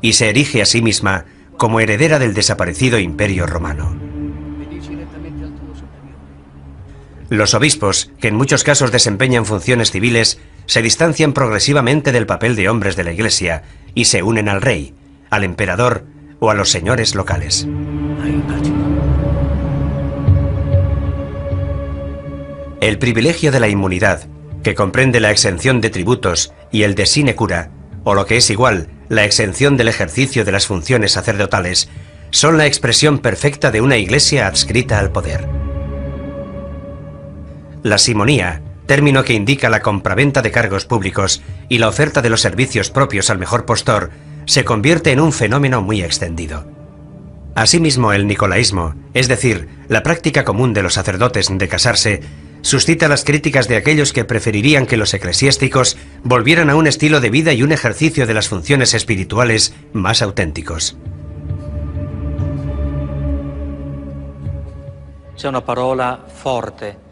y 0.00 0.14
se 0.14 0.30
erige 0.30 0.62
a 0.62 0.66
sí 0.66 0.80
misma 0.80 1.26
como 1.56 1.80
heredera 1.80 2.18
del 2.18 2.34
desaparecido 2.34 2.98
imperio 2.98 3.46
romano. 3.46 3.94
Los 7.28 7.54
obispos, 7.54 8.12
que 8.20 8.28
en 8.28 8.36
muchos 8.36 8.62
casos 8.62 8.92
desempeñan 8.92 9.46
funciones 9.46 9.90
civiles, 9.90 10.38
se 10.66 10.80
distancian 10.80 11.32
progresivamente 11.32 12.12
del 12.12 12.26
papel 12.26 12.54
de 12.54 12.68
hombres 12.68 12.94
de 12.94 13.04
la 13.04 13.12
Iglesia 13.12 13.64
y 13.94 14.04
se 14.04 14.22
unen 14.22 14.48
al 14.48 14.62
rey, 14.62 14.94
al 15.28 15.42
emperador 15.42 16.04
o 16.38 16.50
a 16.50 16.54
los 16.54 16.70
señores 16.70 17.14
locales. 17.14 17.66
El 22.80 22.98
privilegio 22.98 23.50
de 23.50 23.60
la 23.60 23.68
inmunidad, 23.68 24.28
que 24.62 24.74
comprende 24.74 25.20
la 25.20 25.30
exención 25.30 25.80
de 25.80 25.90
tributos 25.90 26.52
y 26.70 26.82
el 26.82 26.94
de 26.94 27.06
sinecura, 27.06 27.70
o 28.04 28.14
lo 28.14 28.26
que 28.26 28.36
es 28.36 28.50
igual, 28.50 28.88
la 29.08 29.24
exención 29.24 29.76
del 29.76 29.88
ejercicio 29.88 30.44
de 30.44 30.52
las 30.52 30.66
funciones 30.66 31.12
sacerdotales, 31.12 31.88
son 32.30 32.58
la 32.58 32.66
expresión 32.66 33.18
perfecta 33.18 33.70
de 33.70 33.80
una 33.80 33.96
iglesia 33.96 34.46
adscrita 34.46 34.98
al 34.98 35.10
poder. 35.10 35.48
La 37.82 37.98
simonía, 37.98 38.62
término 38.86 39.24
que 39.24 39.34
indica 39.34 39.68
la 39.68 39.80
compraventa 39.80 40.42
de 40.42 40.50
cargos 40.50 40.84
públicos 40.84 41.42
y 41.68 41.78
la 41.78 41.88
oferta 41.88 42.22
de 42.22 42.30
los 42.30 42.40
servicios 42.40 42.90
propios 42.90 43.30
al 43.30 43.38
mejor 43.38 43.64
postor, 43.64 44.10
se 44.46 44.64
convierte 44.64 45.12
en 45.12 45.20
un 45.20 45.32
fenómeno 45.32 45.82
muy 45.82 46.02
extendido. 46.02 46.64
Asimismo, 47.54 48.12
el 48.12 48.26
nicolaísmo, 48.26 48.94
es 49.14 49.28
decir, 49.28 49.68
la 49.88 50.02
práctica 50.02 50.44
común 50.44 50.72
de 50.72 50.82
los 50.82 50.94
sacerdotes 50.94 51.48
de 51.50 51.68
casarse, 51.68 52.20
suscita 52.62 53.08
las 53.08 53.24
críticas 53.24 53.68
de 53.68 53.76
aquellos 53.76 54.12
que 54.12 54.24
preferirían 54.24 54.86
que 54.86 54.96
los 54.96 55.14
eclesiásticos 55.14 55.96
volvieran 56.22 56.70
a 56.70 56.76
un 56.76 56.86
estilo 56.86 57.20
de 57.20 57.30
vida 57.30 57.52
y 57.52 57.62
un 57.62 57.72
ejercicio 57.72 58.26
de 58.26 58.34
las 58.34 58.48
funciones 58.48 58.94
espirituales 58.94 59.74
más 59.92 60.22
auténticos. 60.22 60.96
una 65.44 65.64
parola 65.64 66.24
forte 66.42 67.05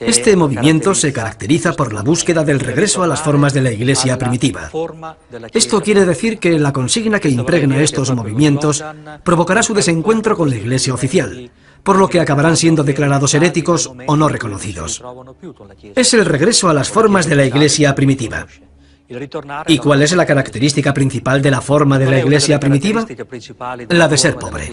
este 0.00 0.34
movimiento 0.34 0.94
se 0.94 1.12
caracteriza 1.12 1.74
por 1.74 1.92
la 1.92 2.02
búsqueda 2.02 2.42
del 2.42 2.58
regreso 2.58 3.02
a 3.02 3.06
las 3.06 3.22
formas 3.22 3.52
de 3.52 3.60
la 3.60 3.70
Iglesia 3.70 4.18
primitiva. 4.18 4.70
Esto 5.52 5.80
quiere 5.82 6.04
decir 6.04 6.38
que 6.38 6.58
la 6.58 6.72
consigna 6.72 7.20
que 7.20 7.28
impregna 7.28 7.80
estos 7.80 8.10
movimientos 8.14 8.82
provocará 9.22 9.62
su 9.62 9.74
desencuentro 9.74 10.36
con 10.36 10.50
la 10.50 10.56
Iglesia 10.56 10.94
oficial, 10.94 11.50
por 11.82 11.96
lo 11.96 12.08
que 12.08 12.20
acabarán 12.20 12.56
siendo 12.56 12.82
declarados 12.82 13.34
heréticos 13.34 13.92
o 14.06 14.16
no 14.16 14.28
reconocidos. 14.28 15.02
Es 15.94 16.14
el 16.14 16.24
regreso 16.24 16.68
a 16.68 16.74
las 16.74 16.88
formas 16.88 17.26
de 17.26 17.36
la 17.36 17.44
Iglesia 17.44 17.94
primitiva. 17.94 18.46
¿Y 19.66 19.78
cuál 19.78 20.02
es 20.02 20.12
la 20.14 20.24
característica 20.24 20.94
principal 20.94 21.42
de 21.42 21.50
la 21.50 21.60
forma 21.60 21.98
de 21.98 22.06
la 22.06 22.20
Iglesia 22.20 22.60
primitiva? 22.60 23.04
La 23.88 24.08
de 24.08 24.18
ser 24.18 24.36
pobre. 24.36 24.70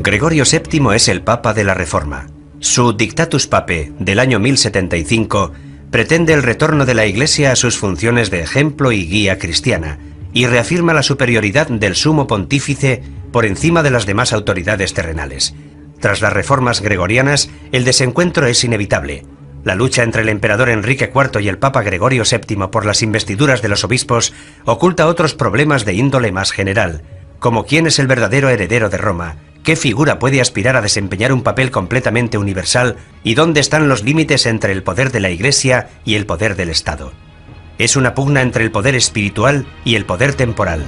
Gregorio 0.00 0.44
VII 0.44 0.94
es 0.94 1.08
el 1.08 1.22
Papa 1.22 1.54
de 1.54 1.64
la 1.64 1.74
Reforma. 1.74 2.28
Su 2.60 2.92
Dictatus 2.92 3.48
Pape 3.48 3.92
del 3.98 4.20
año 4.20 4.38
1075 4.38 5.52
pretende 5.90 6.34
el 6.34 6.44
retorno 6.44 6.86
de 6.86 6.94
la 6.94 7.04
Iglesia 7.04 7.50
a 7.50 7.56
sus 7.56 7.76
funciones 7.78 8.30
de 8.30 8.40
ejemplo 8.40 8.92
y 8.92 9.08
guía 9.08 9.40
cristiana 9.40 9.98
y 10.32 10.46
reafirma 10.46 10.94
la 10.94 11.02
superioridad 11.02 11.66
del 11.66 11.96
sumo 11.96 12.28
pontífice 12.28 13.02
por 13.32 13.44
encima 13.44 13.82
de 13.82 13.90
las 13.90 14.06
demás 14.06 14.32
autoridades 14.32 14.94
terrenales. 14.94 15.56
Tras 15.98 16.20
las 16.20 16.32
reformas 16.32 16.80
gregorianas, 16.80 17.50
el 17.72 17.84
desencuentro 17.84 18.46
es 18.46 18.62
inevitable. 18.62 19.26
La 19.64 19.74
lucha 19.74 20.04
entre 20.04 20.22
el 20.22 20.28
emperador 20.28 20.68
Enrique 20.68 21.10
IV 21.12 21.40
y 21.42 21.48
el 21.48 21.58
Papa 21.58 21.82
Gregorio 21.82 22.22
VII 22.22 22.68
por 22.68 22.86
las 22.86 23.02
investiduras 23.02 23.62
de 23.62 23.68
los 23.68 23.82
obispos 23.82 24.32
oculta 24.64 25.08
otros 25.08 25.34
problemas 25.34 25.84
de 25.84 25.94
índole 25.94 26.30
más 26.30 26.52
general, 26.52 27.02
como 27.40 27.66
quién 27.66 27.88
es 27.88 27.98
el 27.98 28.06
verdadero 28.06 28.48
heredero 28.48 28.90
de 28.90 28.98
Roma, 28.98 29.36
¿Qué 29.62 29.76
figura 29.76 30.18
puede 30.18 30.40
aspirar 30.40 30.76
a 30.76 30.80
desempeñar 30.80 31.32
un 31.32 31.42
papel 31.42 31.70
completamente 31.70 32.38
universal 32.38 32.96
y 33.22 33.34
dónde 33.34 33.60
están 33.60 33.88
los 33.88 34.02
límites 34.02 34.46
entre 34.46 34.72
el 34.72 34.82
poder 34.82 35.12
de 35.12 35.20
la 35.20 35.30
Iglesia 35.30 35.90
y 36.04 36.14
el 36.14 36.26
poder 36.26 36.56
del 36.56 36.70
Estado? 36.70 37.12
Es 37.76 37.96
una 37.96 38.14
pugna 38.14 38.42
entre 38.42 38.64
el 38.64 38.70
poder 38.70 38.94
espiritual 38.94 39.66
y 39.84 39.94
el 39.94 40.04
poder 40.04 40.34
temporal. 40.34 40.84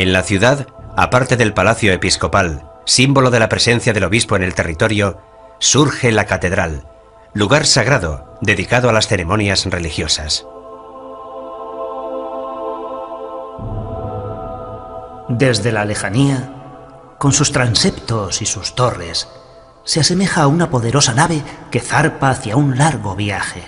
En 0.00 0.14
la 0.14 0.22
ciudad, 0.22 0.66
aparte 0.96 1.36
del 1.36 1.52
palacio 1.52 1.92
episcopal, 1.92 2.64
símbolo 2.86 3.30
de 3.30 3.38
la 3.38 3.50
presencia 3.50 3.92
del 3.92 4.04
obispo 4.04 4.34
en 4.34 4.42
el 4.42 4.54
territorio, 4.54 5.20
surge 5.58 6.10
la 6.10 6.24
catedral, 6.24 6.88
lugar 7.34 7.66
sagrado 7.66 8.38
dedicado 8.40 8.88
a 8.88 8.94
las 8.94 9.08
ceremonias 9.08 9.66
religiosas. 9.66 10.46
Desde 15.28 15.70
la 15.70 15.84
lejanía, 15.84 16.50
con 17.18 17.34
sus 17.34 17.52
transeptos 17.52 18.40
y 18.40 18.46
sus 18.46 18.74
torres, 18.74 19.28
se 19.84 20.00
asemeja 20.00 20.44
a 20.44 20.46
una 20.46 20.70
poderosa 20.70 21.12
nave 21.12 21.42
que 21.70 21.80
zarpa 21.80 22.30
hacia 22.30 22.56
un 22.56 22.78
largo 22.78 23.16
viaje. 23.16 23.64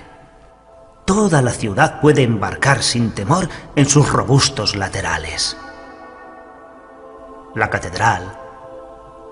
Toda 1.05 1.43
la 1.43 1.51
ciudad 1.51 2.01
puede 2.01 2.23
embarcar 2.23 2.83
sin 2.83 3.11
temor 3.11 3.51
en 3.77 3.87
sus 3.87 4.11
robustos 4.11 4.77
laterales. 4.77 5.59
La 7.55 7.69
catedral, 7.69 8.39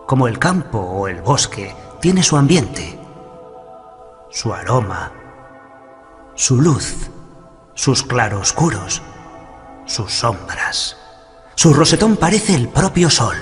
como 0.06 0.28
el 0.28 0.38
campo 0.38 0.78
o 0.78 1.08
el 1.08 1.22
bosque, 1.22 1.74
tiene 2.00 2.22
su 2.22 2.36
ambiente, 2.36 2.98
su 4.28 4.52
aroma, 4.52 5.12
su 6.34 6.60
luz, 6.60 7.10
sus 7.74 8.02
claroscuros, 8.02 9.00
sus 9.86 10.12
sombras. 10.12 10.98
Su 11.54 11.72
rosetón 11.72 12.16
parece 12.16 12.54
el 12.54 12.68
propio 12.68 13.08
sol. 13.08 13.36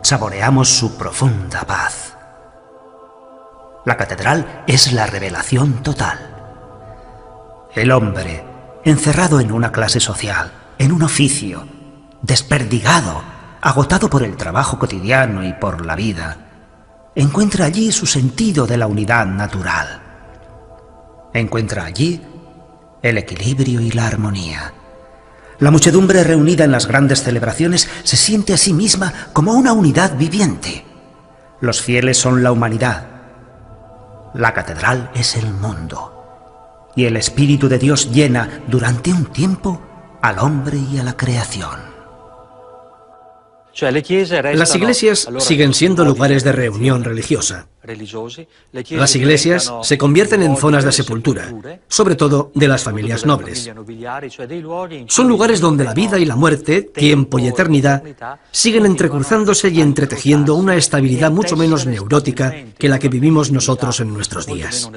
Saboreamos 0.00 0.70
su 0.70 0.96
profunda 0.96 1.64
paz. 1.64 2.16
La 3.84 3.98
catedral 3.98 4.64
es 4.66 4.92
la 4.92 5.06
revelación 5.06 5.82
total. 5.82 6.36
El 7.74 7.92
hombre, 7.92 8.44
encerrado 8.84 9.40
en 9.40 9.52
una 9.52 9.72
clase 9.72 10.00
social, 10.00 10.52
en 10.78 10.92
un 10.92 11.02
oficio, 11.02 11.66
desperdigado, 12.22 13.22
agotado 13.60 14.08
por 14.10 14.22
el 14.22 14.36
trabajo 14.36 14.78
cotidiano 14.78 15.44
y 15.44 15.52
por 15.54 15.84
la 15.84 15.96
vida, 15.96 16.36
encuentra 17.14 17.66
allí 17.66 17.90
su 17.92 18.06
sentido 18.06 18.66
de 18.66 18.76
la 18.76 18.86
unidad 18.86 19.26
natural. 19.26 20.02
Encuentra 21.34 21.84
allí 21.84 22.20
el 23.02 23.18
equilibrio 23.18 23.80
y 23.80 23.90
la 23.90 24.06
armonía. 24.06 24.72
La 25.60 25.70
muchedumbre 25.70 26.22
reunida 26.22 26.64
en 26.64 26.72
las 26.72 26.86
grandes 26.86 27.22
celebraciones 27.22 27.88
se 28.04 28.16
siente 28.16 28.54
a 28.54 28.56
sí 28.56 28.72
misma 28.72 29.12
como 29.32 29.54
una 29.54 29.72
unidad 29.72 30.16
viviente. 30.16 30.84
Los 31.60 31.82
fieles 31.82 32.16
son 32.16 32.44
la 32.44 32.52
humanidad. 32.52 33.06
La 34.34 34.54
catedral 34.54 35.10
es 35.14 35.34
el 35.34 35.52
mundo. 35.52 36.14
Y 36.94 37.06
el 37.06 37.16
Espíritu 37.16 37.68
de 37.68 37.78
Dios 37.78 38.12
llena 38.12 38.62
durante 38.68 39.12
un 39.12 39.26
tiempo 39.26 39.82
al 40.22 40.38
hombre 40.38 40.78
y 40.78 40.98
a 40.98 41.02
la 41.02 41.16
creación. 41.16 41.87
Las 43.80 44.74
iglesias 44.74 45.28
siguen 45.38 45.74
siendo 45.74 46.04
lugares 46.04 46.42
de 46.44 46.52
reunión 46.52 47.04
religiosa. 47.04 47.68
Las 48.90 49.16
iglesias 49.16 49.72
se 49.82 49.96
convierten 49.96 50.42
en 50.42 50.56
zonas 50.56 50.84
de 50.84 50.92
sepultura, 50.92 51.54
sobre 51.88 52.16
todo 52.16 52.50
de 52.54 52.68
las 52.68 52.82
familias 52.82 53.24
nobles. 53.24 53.70
Son 55.06 55.28
lugares 55.28 55.60
donde 55.60 55.84
la 55.84 55.94
vida 55.94 56.18
y 56.18 56.24
la 56.24 56.36
muerte, 56.36 56.82
tiempo 56.82 57.38
y 57.38 57.46
eternidad, 57.46 58.02
siguen 58.50 58.84
entrecruzándose 58.84 59.68
y 59.70 59.80
entretejiendo 59.80 60.54
una 60.54 60.76
estabilidad 60.76 61.30
mucho 61.30 61.56
menos 61.56 61.86
neurótica 61.86 62.54
que 62.78 62.88
la 62.88 62.98
que 62.98 63.08
vivimos 63.08 63.50
nosotros 63.52 64.00
en 64.00 64.12
nuestros 64.12 64.46
días. 64.46 64.90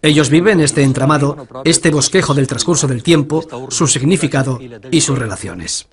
Ellos 0.00 0.30
viven 0.30 0.60
este 0.60 0.82
entramado, 0.82 1.46
este 1.64 1.90
bosquejo 1.90 2.34
del 2.34 2.46
transcurso 2.46 2.86
del 2.86 3.02
tiempo, 3.02 3.44
su 3.68 3.86
significado 3.86 4.58
y 4.90 5.00
sus 5.00 5.18
relaciones. 5.18 5.86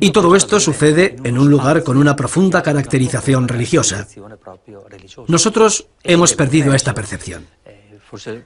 Y 0.00 0.10
todo 0.10 0.34
esto 0.34 0.58
sucede 0.58 1.16
en 1.22 1.38
un 1.38 1.48
lugar 1.48 1.84
con 1.84 1.96
una 1.96 2.16
profunda 2.16 2.62
caracterización 2.62 3.46
religiosa. 3.46 4.06
Nosotros 5.28 5.86
hemos 6.02 6.34
perdido 6.34 6.74
esta 6.74 6.94
percepción. 6.94 7.46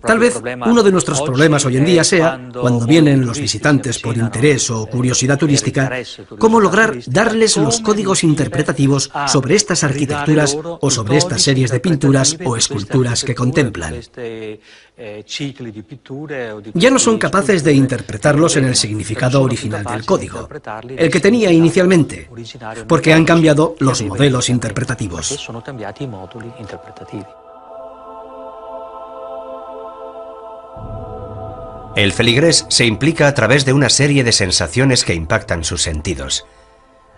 Tal 0.01 0.19
vez 0.19 0.41
uno 0.67 0.83
de 0.83 0.93
nuestros 0.93 1.21
problemas 1.23 1.65
hoy 1.65 1.77
en 1.77 1.85
día 1.85 2.05
sea, 2.05 2.41
cuando 2.61 2.87
vienen 2.87 3.27
los 3.27 3.41
visitantes 3.41 3.99
por 3.99 4.17
interés 4.17 4.71
o 4.71 4.87
curiosidad 4.87 5.39
turística, 5.39 5.91
cómo 6.39 6.61
lograr 6.61 6.97
darles 7.07 7.57
los 7.57 7.81
códigos 7.81 8.23
interpretativos 8.23 9.11
sobre 9.27 9.57
estas 9.57 9.83
arquitecturas 9.83 10.57
o 10.63 10.91
sobre 10.91 11.17
estas 11.17 11.43
series 11.43 11.71
de 11.71 11.81
pinturas 11.81 12.37
o 12.45 12.57
esculturas 12.57 13.25
que 13.25 13.35
contemplan. 13.35 13.95
Ya 16.75 16.91
no 16.91 16.99
son 16.99 17.19
capaces 17.19 17.65
de 17.65 17.73
interpretarlos 17.73 18.57
en 18.57 18.65
el 18.67 18.77
significado 18.77 19.43
original 19.43 19.85
del 19.85 20.07
código, 20.07 20.49
el 20.89 21.11
que 21.11 21.21
tenía 21.21 21.51
inicialmente, 21.51 22.31
porque 22.87 23.13
han 23.13 23.25
cambiado 23.25 23.75
los 23.81 24.03
modelos 24.03 24.49
interpretativos. 24.49 25.49
El 31.97 32.13
feligrés 32.13 32.67
se 32.69 32.85
implica 32.85 33.27
a 33.27 33.33
través 33.33 33.65
de 33.65 33.73
una 33.73 33.89
serie 33.89 34.23
de 34.23 34.33
sensaciones 34.33 35.03
que 35.03 35.15
impactan 35.15 35.65
sus 35.65 35.81
sentidos. 35.81 36.47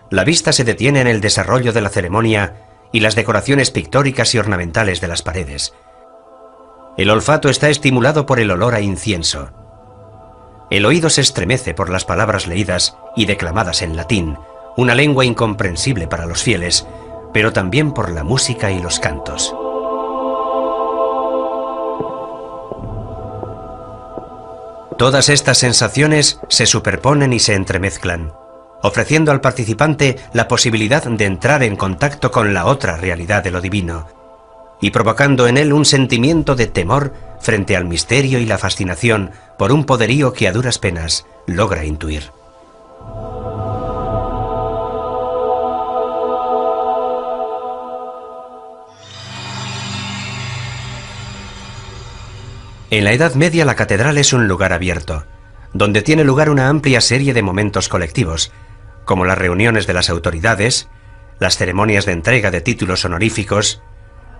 La 0.09 0.23
vista 0.23 0.53
se 0.53 0.63
detiene 0.63 1.01
en 1.01 1.07
el 1.07 1.19
desarrollo 1.19 1.73
de 1.73 1.81
la 1.81 1.89
ceremonia 1.89 2.61
y 2.93 3.01
las 3.01 3.13
decoraciones 3.13 3.71
pictóricas 3.71 4.33
y 4.33 4.37
ornamentales 4.37 5.01
de 5.01 5.09
las 5.09 5.21
paredes. 5.21 5.73
El 6.97 7.09
olfato 7.09 7.49
está 7.49 7.69
estimulado 7.69 8.25
por 8.25 8.39
el 8.39 8.51
olor 8.51 8.73
a 8.73 8.79
incienso. 8.79 9.51
El 10.71 10.85
oído 10.85 11.09
se 11.09 11.21
estremece 11.21 11.73
por 11.73 11.89
las 11.89 12.05
palabras 12.05 12.47
leídas 12.47 12.95
y 13.17 13.25
declamadas 13.25 13.81
en 13.81 13.97
latín, 13.97 14.37
una 14.77 14.95
lengua 14.95 15.25
incomprensible 15.25 16.07
para 16.07 16.25
los 16.25 16.41
fieles, 16.41 16.87
pero 17.33 17.51
también 17.51 17.91
por 17.93 18.11
la 18.11 18.23
música 18.23 18.71
y 18.71 18.81
los 18.81 18.99
cantos. 18.99 19.53
Todas 24.99 25.29
estas 25.29 25.57
sensaciones 25.57 26.41
se 26.49 26.65
superponen 26.65 27.31
y 27.31 27.39
se 27.39 27.53
entremezclan, 27.53 28.33
ofreciendo 28.83 29.31
al 29.31 29.39
participante 29.39 30.17
la 30.33 30.49
posibilidad 30.49 31.01
de 31.05 31.23
entrar 31.23 31.63
en 31.63 31.77
contacto 31.77 32.31
con 32.31 32.53
la 32.53 32.65
otra 32.65 32.97
realidad 32.97 33.41
de 33.41 33.49
lo 33.49 33.61
divino, 33.61 34.07
y 34.81 34.91
provocando 34.91 35.47
en 35.47 35.55
él 35.55 35.71
un 35.71 35.85
sentimiento 35.85 36.53
de 36.53 36.67
temor 36.67 37.13
frente 37.39 37.77
al 37.77 37.85
misterio 37.85 38.39
y 38.39 38.45
la 38.45 38.57
fascinación 38.57 39.31
por 39.57 39.71
un 39.71 39.85
poderío 39.85 40.33
que 40.33 40.49
a 40.49 40.51
duras 40.51 40.79
penas 40.79 41.25
logra 41.47 41.85
intuir. 41.85 42.33
En 52.91 53.03
la 53.03 53.13
Edad 53.13 53.35
Media 53.35 53.65
la 53.65 53.75
catedral 53.75 54.17
es 54.17 54.33
un 54.33 54.47
lugar 54.47 54.73
abierto, 54.73 55.25
donde 55.73 56.01
tiene 56.01 56.23
lugar 56.23 56.49
una 56.49 56.69
amplia 56.69 57.01
serie 57.01 57.35
de 57.35 57.43
momentos 57.43 57.87
colectivos, 57.87 58.51
como 59.05 59.25
las 59.25 59.37
reuniones 59.37 59.85
de 59.85 59.93
las 59.93 60.09
autoridades, 60.09 60.89
las 61.39 61.55
ceremonias 61.55 62.07
de 62.07 62.13
entrega 62.13 62.49
de 62.49 62.61
títulos 62.61 63.05
honoríficos, 63.05 63.83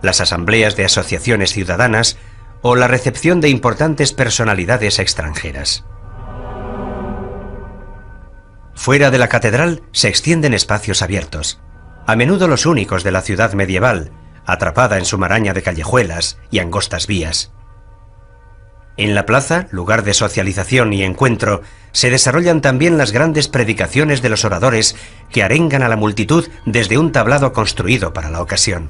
las 0.02 0.20
asambleas 0.20 0.76
de 0.76 0.86
asociaciones 0.86 1.52
ciudadanas 1.54 2.18
o 2.64 2.76
la 2.76 2.88
recepción 2.88 3.40
de 3.40 3.50
importantes 3.50 4.14
personalidades 4.14 4.98
extranjeras. 4.98 5.86
Fuera 8.74 9.12
de 9.12 9.18
la 9.20 9.28
catedral 9.28 9.84
se 9.92 10.08
extienden 10.08 10.56
espacios 10.56 11.04
abiertos, 11.04 11.60
a 12.08 12.16
menudo 12.16 12.48
los 12.48 12.66
únicos 12.66 13.04
de 13.04 13.12
la 13.12 13.22
ciudad 13.22 13.54
medieval, 13.54 14.12
atrapada 14.48 14.98
en 14.98 15.06
su 15.06 15.20
maraña 15.20 15.54
de 15.54 15.62
callejuelas 15.62 16.40
y 16.50 16.58
angostas 16.58 17.06
vías. 17.06 17.52
En 19.00 19.16
la 19.16 19.26
plaza, 19.26 19.68
lugar 19.72 20.04
de 20.04 20.14
socialización 20.14 20.92
y 20.92 21.04
encuentro, 21.04 21.62
se 21.94 22.10
desarrollan 22.10 22.60
también 22.60 22.98
las 22.98 23.14
grandes 23.14 23.48
predicaciones 23.48 24.22
de 24.22 24.28
los 24.28 24.44
oradores 24.44 24.98
que 25.32 25.42
arengan 25.42 25.84
a 25.84 25.88
la 25.88 25.96
multitud 25.96 26.50
desde 26.66 26.98
un 26.98 27.14
tablado 27.14 27.54
construido 27.54 28.12
para 28.12 28.30
la 28.30 28.42
ocasión. 28.42 28.90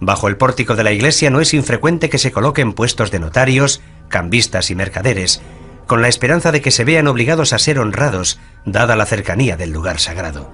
Bajo 0.00 0.26
el 0.26 0.38
pórtico 0.38 0.74
de 0.74 0.84
la 0.84 0.92
iglesia 0.92 1.28
no 1.28 1.42
es 1.42 1.52
infrecuente 1.52 2.08
que 2.08 2.16
se 2.16 2.32
coloquen 2.32 2.72
puestos 2.72 3.10
de 3.10 3.18
notarios, 3.18 3.82
cambistas 4.08 4.70
y 4.70 4.74
mercaderes, 4.74 5.42
con 5.86 6.00
la 6.00 6.08
esperanza 6.08 6.50
de 6.50 6.62
que 6.62 6.70
se 6.70 6.84
vean 6.84 7.06
obligados 7.06 7.52
a 7.52 7.58
ser 7.58 7.80
honrados, 7.80 8.40
dada 8.64 8.96
la 8.96 9.04
cercanía 9.04 9.58
del 9.58 9.70
lugar 9.70 10.00
sagrado. 10.00 10.50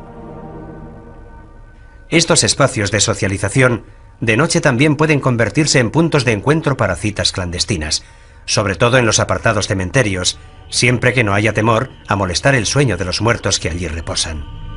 Estos 2.09 2.43
espacios 2.43 2.91
de 2.91 2.99
socialización 2.99 3.85
de 4.21 4.37
noche 4.37 4.61
también 4.61 4.97
pueden 4.97 5.21
convertirse 5.21 5.79
en 5.79 5.93
puntos 5.93 6.25
de 6.25 6.33
encuentro 6.33 6.77
para 6.77 6.97
citas 6.97 7.31
clandestinas, 7.31 8.03
sobre 8.51 8.75
todo 8.75 8.99
en 8.99 9.07
los 9.07 9.21
apartados 9.21 9.69
cementerios, 9.69 10.37
siempre 10.71 11.13
que 11.13 11.23
no 11.23 11.35
haya 11.35 11.53
temor 11.53 11.91
a 12.09 12.17
molestar 12.17 12.57
el 12.57 12.67
sueño 12.67 12.97
de 12.97 13.05
los 13.05 13.21
muertos 13.21 13.61
que 13.61 13.71
allí 13.71 13.87
reposan. 13.87 14.70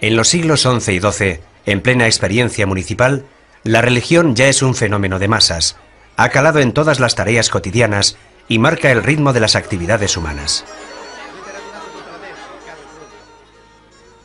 En 0.00 0.16
los 0.16 0.28
siglos 0.28 0.62
XI 0.62 0.92
y 0.92 1.00
XII, 1.00 1.40
en 1.66 1.80
plena 1.80 2.06
experiencia 2.06 2.66
municipal, 2.66 3.24
la 3.64 3.82
religión 3.82 4.36
ya 4.36 4.48
es 4.48 4.62
un 4.62 4.74
fenómeno 4.74 5.18
de 5.18 5.28
masas, 5.28 5.76
ha 6.16 6.28
calado 6.28 6.60
en 6.60 6.72
todas 6.72 7.00
las 7.00 7.14
tareas 7.14 7.48
cotidianas 7.48 8.16
y 8.48 8.58
marca 8.58 8.90
el 8.90 9.02
ritmo 9.02 9.32
de 9.32 9.40
las 9.40 9.56
actividades 9.56 10.16
humanas. 10.16 10.64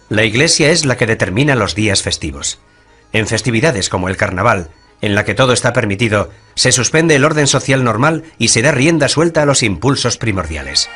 La 0.10 0.24
Iglesia 0.24 0.70
es 0.70 0.86
la 0.86 0.96
que 0.96 1.08
determina 1.08 1.56
los 1.56 1.74
días 1.74 2.04
festivos. 2.04 2.60
En 3.12 3.28
festividades 3.28 3.90
como 3.90 4.10
el 4.10 4.18
Carnaval, 4.18 4.70
en 5.02 5.16
la 5.16 5.26
que 5.26 5.34
todo 5.34 5.54
está 5.54 5.74
permitido, 5.74 6.30
se 6.56 6.72
suspende 6.72 7.16
el 7.16 7.26
orden 7.26 7.48
social 7.48 7.84
normal 7.84 8.24
y 8.38 8.50
se 8.50 8.62
da 8.62 8.72
rienda 8.72 9.08
suelta 9.08 9.42
a 9.42 9.46
los 9.46 9.64
impulsos 9.64 10.18
primordiales. 10.18 10.90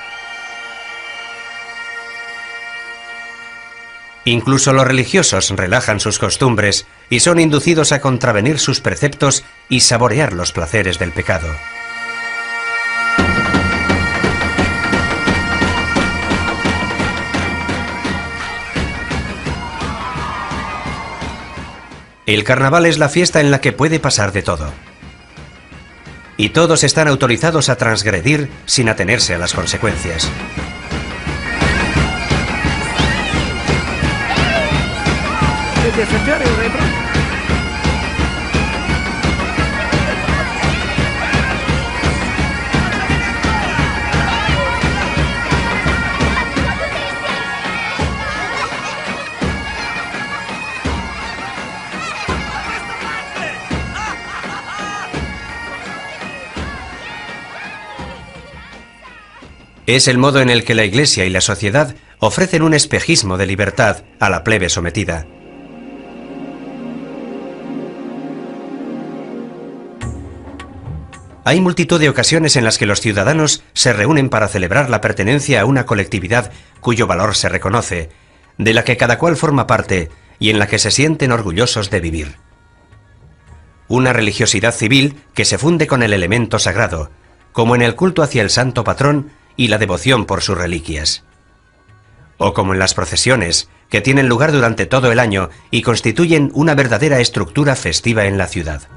Incluso 4.28 4.74
los 4.74 4.86
religiosos 4.86 5.52
relajan 5.52 6.02
sus 6.02 6.20
costumbres 6.20 6.86
y 7.10 7.22
son 7.22 7.40
inducidos 7.40 7.94
a 7.94 8.02
contravenir 8.02 8.60
sus 8.60 8.82
preceptos 8.82 9.46
y 9.70 9.80
saborear 9.80 10.34
los 10.34 10.52
placeres 10.52 11.00
del 11.00 11.14
pecado. 11.14 11.48
El 22.26 22.44
carnaval 22.44 22.86
es 22.86 22.98
la 22.98 23.08
fiesta 23.08 23.40
en 23.40 23.50
la 23.50 23.62
que 23.62 23.72
puede 23.72 24.02
pasar 24.02 24.34
de 24.34 24.44
todo. 24.44 24.74
Y 26.36 26.50
todos 26.50 26.84
están 26.84 27.08
autorizados 27.08 27.70
a 27.70 27.78
transgredir 27.78 28.50
sin 28.66 28.90
atenerse 28.90 29.36
a 29.36 29.38
las 29.38 29.54
consecuencias. 29.54 30.30
Es 59.88 60.08
el 60.08 60.20
modo 60.20 60.42
en 60.42 60.50
el 60.50 60.64
que 60.64 60.76
la 60.76 60.86
Iglesia 60.86 61.26
y 61.26 61.32
la 61.32 61.42
sociedad 61.42 61.96
ofrecen 62.20 62.62
un 62.62 62.76
espejismo 62.76 63.38
de 63.38 63.48
libertad 63.48 64.04
a 64.20 64.30
la 64.30 64.44
plebe 64.44 64.70
sometida. 64.70 65.26
Hay 71.48 71.62
multitud 71.62 71.98
de 71.98 72.10
ocasiones 72.10 72.58
en 72.58 72.66
las 72.66 72.78
que 72.78 72.86
los 72.86 73.00
ciudadanos 73.00 73.64
se 73.72 73.94
reúnen 73.94 74.28
para 74.28 74.50
celebrar 74.50 74.90
la 74.90 75.00
pertenencia 75.00 75.62
a 75.62 75.66
una 75.66 75.86
colectividad 75.86 76.52
cuyo 76.82 77.08
valor 77.08 77.38
se 77.38 77.48
reconoce, 77.48 78.10
de 78.58 78.74
la 78.74 78.84
que 78.84 78.98
cada 78.98 79.18
cual 79.18 79.38
forma 79.38 79.66
parte 79.66 80.10
y 80.40 80.50
en 80.50 80.60
la 80.60 80.68
que 80.68 80.78
se 80.78 80.92
sienten 80.92 81.32
orgullosos 81.32 81.90
de 81.90 82.02
vivir. 82.02 82.36
Una 83.88 84.12
religiosidad 84.12 84.74
civil 84.74 85.24
que 85.34 85.46
se 85.46 85.58
funde 85.58 85.88
con 85.88 86.04
el 86.04 86.12
elemento 86.12 86.60
sagrado, 86.60 87.12
como 87.54 87.76
en 87.76 87.82
el 87.82 87.96
culto 87.96 88.24
hacia 88.24 88.42
el 88.42 88.50
santo 88.50 88.84
patrón 88.84 89.32
y 89.56 89.70
la 89.70 89.78
devoción 89.78 90.26
por 90.26 90.42
sus 90.42 90.58
reliquias. 90.58 91.24
O 92.38 92.54
como 92.54 92.74
en 92.74 92.80
las 92.80 92.94
procesiones, 92.94 93.70
que 93.90 94.02
tienen 94.02 94.28
lugar 94.28 94.52
durante 94.52 94.86
todo 94.86 95.14
el 95.14 95.20
año 95.20 95.50
y 95.72 95.82
constituyen 95.82 96.52
una 96.54 96.76
verdadera 96.76 97.22
estructura 97.22 97.78
festiva 97.78 98.26
en 98.26 98.38
la 98.38 98.48
ciudad. 98.48 98.90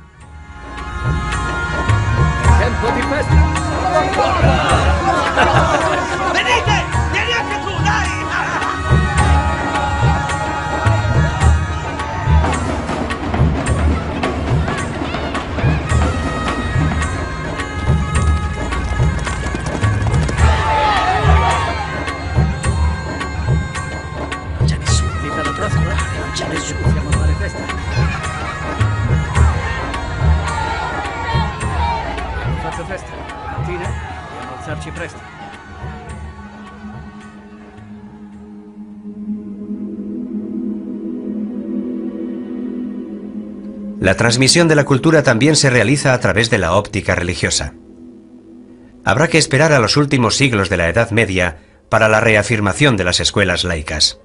Vou 2.80 2.92
de 2.92 3.02
festa. 3.02 3.34
La 44.10 44.16
transmisión 44.16 44.66
de 44.66 44.74
la 44.74 44.84
cultura 44.84 45.22
también 45.22 45.54
se 45.54 45.70
realiza 45.70 46.14
a 46.14 46.18
través 46.18 46.50
de 46.50 46.58
la 46.58 46.72
óptica 46.72 47.14
religiosa. 47.14 47.74
Habrá 49.04 49.28
que 49.28 49.38
esperar 49.38 49.72
a 49.72 49.78
los 49.78 49.96
últimos 49.96 50.34
siglos 50.34 50.68
de 50.68 50.76
la 50.76 50.88
Edad 50.88 51.12
Media 51.12 51.58
para 51.88 52.08
la 52.08 52.18
reafirmación 52.18 52.96
de 52.96 53.04
las 53.04 53.20
escuelas 53.20 53.62
laicas. 53.62 54.18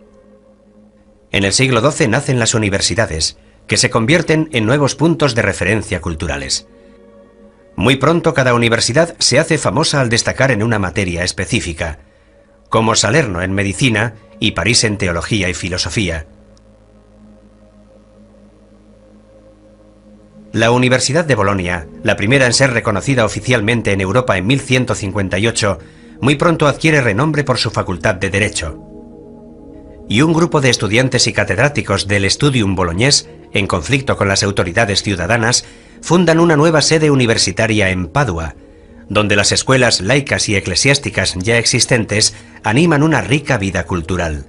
En 1.31 1.43
el 1.43 1.53
siglo 1.53 1.87
XII 1.87 2.07
nacen 2.07 2.39
las 2.39 2.55
universidades, 2.55 3.37
que 3.67 3.77
se 3.77 3.91
convierten 3.91 4.49
en 4.53 4.65
nuevos 4.65 4.95
puntos 4.95 5.35
de 5.35 5.43
referencia 5.43 6.01
culturales. 6.01 6.67
Muy 7.75 7.97
pronto 7.97 8.33
cada 8.33 8.55
universidad 8.55 9.15
se 9.19 9.37
hace 9.37 9.59
famosa 9.59 10.01
al 10.01 10.09
destacar 10.09 10.49
en 10.49 10.63
una 10.63 10.79
materia 10.79 11.23
específica, 11.23 11.99
como 12.69 12.95
Salerno 12.95 13.43
en 13.43 13.53
medicina 13.53 14.15
y 14.39 14.53
París 14.53 14.83
en 14.83 14.97
teología 14.97 15.47
y 15.47 15.53
filosofía, 15.53 16.25
La 20.55 20.71
Universidad 20.71 21.25
de 21.25 21.35
Bolonia, 21.35 21.85
la 22.01 22.15
primera 22.15 22.45
en 22.45 22.53
ser 22.53 22.71
reconocida 22.71 23.25
oficialmente 23.25 23.91
en 23.91 23.99
Europa 23.99 24.37
en 24.37 24.47
1158, 24.47 25.79
muy 26.21 26.35
pronto 26.35 26.67
adquiere 26.67 27.01
renombre 27.01 27.43
por 27.43 27.57
su 27.57 27.71
facultad 27.71 28.15
de 28.15 28.29
Derecho. 28.29 28.79
Y 30.07 30.21
un 30.21 30.31
grupo 30.31 30.61
de 30.61 30.69
estudiantes 30.69 31.27
y 31.27 31.33
catedráticos 31.33 32.07
del 32.07 32.31
Studium 32.31 32.73
Bolognés, 32.73 33.27
en 33.51 33.67
conflicto 33.67 34.15
con 34.15 34.29
las 34.29 34.43
autoridades 34.43 35.03
ciudadanas, 35.03 35.65
fundan 36.01 36.39
una 36.39 36.55
nueva 36.55 36.81
sede 36.81 37.11
universitaria 37.11 37.89
en 37.89 38.07
Padua, 38.07 38.55
donde 39.09 39.35
las 39.35 39.51
escuelas 39.51 39.99
laicas 39.99 40.47
y 40.47 40.55
eclesiásticas 40.55 41.35
ya 41.37 41.57
existentes 41.57 42.33
animan 42.63 43.03
una 43.03 43.19
rica 43.19 43.57
vida 43.57 43.83
cultural. 43.83 44.45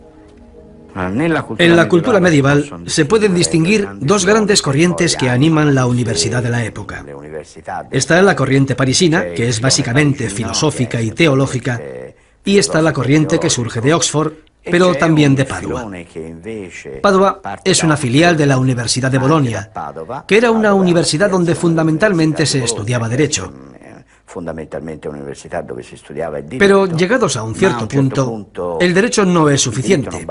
En 0.96 1.76
la 1.76 1.88
cultura 1.88 2.20
medieval 2.20 2.84
se 2.86 3.04
pueden 3.04 3.34
distinguir 3.34 3.86
dos 4.00 4.24
grandes 4.24 4.62
corrientes 4.62 5.14
que 5.14 5.28
animan 5.28 5.74
la 5.74 5.86
universidad 5.86 6.42
de 6.42 6.50
la 6.50 6.64
época. 6.64 7.04
Está 7.90 8.22
la 8.22 8.34
corriente 8.34 8.74
parisina, 8.74 9.26
que 9.34 9.48
es 9.48 9.60
básicamente 9.60 10.30
filosófica 10.30 11.00
y 11.02 11.10
teológica, 11.10 11.80
y 12.44 12.58
está 12.58 12.80
la 12.80 12.92
corriente 12.92 13.38
que 13.38 13.50
surge 13.50 13.80
de 13.80 13.92
Oxford, 13.92 14.32
pero 14.70 14.94
también 14.94 15.34
de 15.34 15.44
Padua. 15.44 15.90
Padua 17.02 17.40
es 17.62 17.82
una 17.82 17.96
filial 17.96 18.36
de 18.36 18.46
la 18.46 18.58
Universidad 18.58 19.10
de 19.10 19.18
Bolonia, 19.18 19.70
que 20.26 20.38
era 20.38 20.50
una 20.50 20.72
universidad 20.74 21.30
donde 21.30 21.54
fundamentalmente 21.54 22.46
se 22.46 22.64
estudiaba 22.64 23.08
derecho. 23.08 23.52
Pero 26.58 26.86
llegados 26.86 27.36
a 27.36 27.42
un 27.42 27.54
cierto 27.54 27.88
punto, 27.88 28.78
el 28.80 28.92
derecho 28.92 29.24
no 29.24 29.48
es 29.48 29.60
suficiente. 29.60 30.26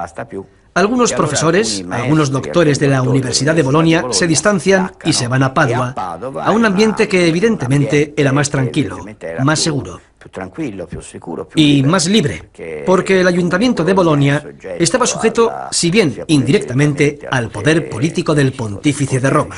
Algunos 0.74 1.14
profesores, 1.14 1.86
algunos 1.90 2.30
doctores 2.30 2.80
de 2.80 2.90
la 2.90 3.02
Universidad 3.02 3.56
de 3.56 3.64
Bolonia 3.64 4.08
se 4.12 4.28
distancian 4.28 4.92
y 5.06 5.14
se 5.14 5.30
van 5.30 5.44
a 5.44 5.54
Padua, 5.54 5.94
a 5.96 6.52
un 6.52 6.66
ambiente 6.66 7.08
que 7.08 7.28
evidentemente 7.28 8.14
era 8.18 8.34
más 8.34 8.50
tranquilo, 8.50 9.00
más 9.42 9.60
seguro 9.60 10.02
y 11.56 11.84
más 11.84 12.08
libre, 12.08 12.50
porque 12.86 13.22
el 13.22 13.28
ayuntamiento 13.28 13.86
de 13.86 13.94
Bolonia 13.94 14.44
estaba 14.78 15.06
sujeto, 15.06 15.50
si 15.72 15.90
bien 15.92 16.24
indirectamente, 16.28 17.20
al 17.32 17.50
poder 17.50 17.90
político 17.90 18.36
del 18.36 18.52
pontífice 18.52 19.20
de 19.22 19.30
Roma 19.30 19.56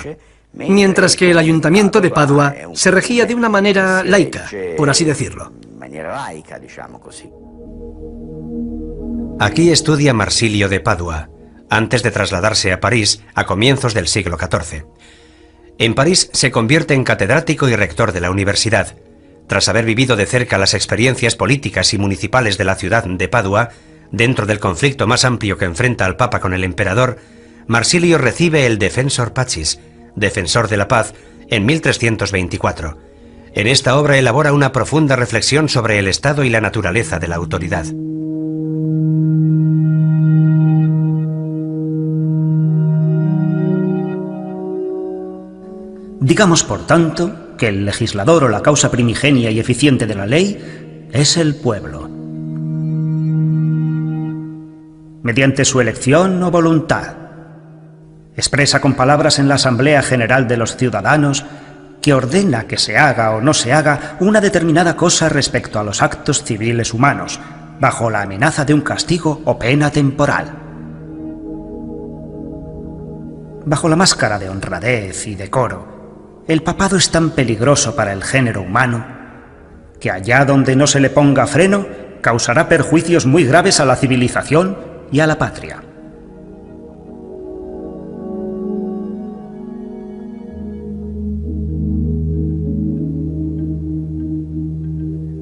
mientras 0.53 1.15
que 1.15 1.31
el 1.31 1.37
ayuntamiento 1.37 2.01
de 2.01 2.09
Padua 2.09 2.55
se 2.73 2.91
regía 2.91 3.25
de 3.25 3.35
una 3.35 3.49
manera 3.49 4.03
laica, 4.03 4.49
por 4.75 4.89
así 4.89 5.05
decirlo. 5.05 5.51
Aquí 9.39 9.69
estudia 9.69 10.13
Marsilio 10.13 10.67
de 10.67 10.79
Padua, 10.79 11.29
antes 11.69 12.03
de 12.03 12.11
trasladarse 12.11 12.71
a 12.71 12.79
París 12.79 13.21
a 13.35 13.45
comienzos 13.45 13.93
del 13.93 14.07
siglo 14.07 14.37
XIV. 14.37 14.85
En 15.77 15.93
París 15.93 16.29
se 16.33 16.49
convierte 16.49 16.95
en 16.95 17.03
catedrático 17.03 17.69
y 17.69 17.75
rector 17.75 18.11
de 18.11 18.21
la 18.21 18.31
universidad. 18.31 18.95
Tras 19.47 19.69
haber 19.69 19.85
vivido 19.85 20.15
de 20.15 20.25
cerca 20.25 20.57
las 20.57 20.73
experiencias 20.73 21.35
políticas 21.35 21.93
y 21.93 21.99
municipales 21.99 22.57
de 22.57 22.65
la 22.65 22.75
ciudad 22.75 23.05
de 23.05 23.27
Padua, 23.27 23.69
dentro 24.11 24.45
del 24.45 24.59
conflicto 24.59 25.05
más 25.05 25.23
amplio 25.23 25.57
que 25.57 25.65
enfrenta 25.65 26.05
al 26.05 26.17
Papa 26.17 26.39
con 26.39 26.53
el 26.53 26.63
emperador, 26.63 27.19
Marsilio 27.67 28.17
recibe 28.17 28.65
el 28.65 28.79
Defensor 28.79 29.33
Pacis, 29.33 29.79
defensor 30.17 30.67
de 30.67 30.75
la 30.75 30.89
paz, 30.89 31.13
en 31.49 31.65
1324. 31.65 32.97
En 33.53 33.67
esta 33.67 33.97
obra 33.97 34.17
elabora 34.17 34.51
una 34.51 34.73
profunda 34.73 35.15
reflexión 35.15 35.69
sobre 35.69 35.97
el 35.97 36.07
estado 36.07 36.43
y 36.43 36.49
la 36.49 36.59
naturaleza 36.59 37.19
de 37.19 37.27
la 37.27 37.37
autoridad. 37.37 37.85
Digamos, 46.19 46.63
por 46.63 46.85
tanto, 46.85 47.55
que 47.57 47.69
el 47.69 47.85
legislador 47.85 48.43
o 48.43 48.49
la 48.49 48.61
causa 48.61 48.91
primigenia 48.91 49.49
y 49.49 49.59
eficiente 49.59 50.05
de 50.05 50.15
la 50.15 50.25
ley 50.25 51.07
es 51.13 51.37
el 51.37 51.55
pueblo. 51.55 52.09
Mediante 55.23 55.63
su 55.63 55.79
elección 55.79 56.43
o 56.43 56.51
voluntad, 56.51 57.26
expresa 58.37 58.79
con 58.79 58.93
palabras 58.93 59.39
en 59.39 59.49
la 59.49 59.55
Asamblea 59.55 60.01
General 60.03 60.47
de 60.47 60.57
los 60.57 60.77
Ciudadanos 60.77 61.43
que 62.01 62.13
ordena 62.13 62.67
que 62.67 62.77
se 62.77 62.97
haga 62.97 63.31
o 63.31 63.41
no 63.41 63.53
se 63.53 63.73
haga 63.73 64.15
una 64.19 64.39
determinada 64.39 64.95
cosa 64.95 65.27
respecto 65.27 65.79
a 65.79 65.83
los 65.83 66.01
actos 66.01 66.43
civiles 66.43 66.93
humanos, 66.93 67.39
bajo 67.79 68.09
la 68.09 68.21
amenaza 68.21 68.63
de 68.63 68.73
un 68.73 68.81
castigo 68.81 69.41
o 69.43 69.57
pena 69.57 69.89
temporal. 69.89 70.53
Bajo 73.65 73.89
la 73.89 73.97
máscara 73.97 74.39
de 74.39 74.47
honradez 74.47 75.27
y 75.27 75.35
decoro, 75.35 76.43
el 76.47 76.63
papado 76.63 76.95
es 76.95 77.09
tan 77.09 77.31
peligroso 77.31 77.95
para 77.95 78.13
el 78.13 78.23
género 78.23 78.61
humano 78.61 79.05
que 79.99 80.11
allá 80.11 80.45
donde 80.45 80.75
no 80.75 80.85
se 80.85 80.99
le 80.99 81.09
ponga 81.09 81.47
freno 81.47 81.85
causará 82.21 82.69
perjuicios 82.69 83.25
muy 83.25 83.43
graves 83.45 83.79
a 83.79 83.85
la 83.85 83.95
civilización 83.95 84.77
y 85.11 85.19
a 85.19 85.27
la 85.27 85.37
patria. 85.37 85.81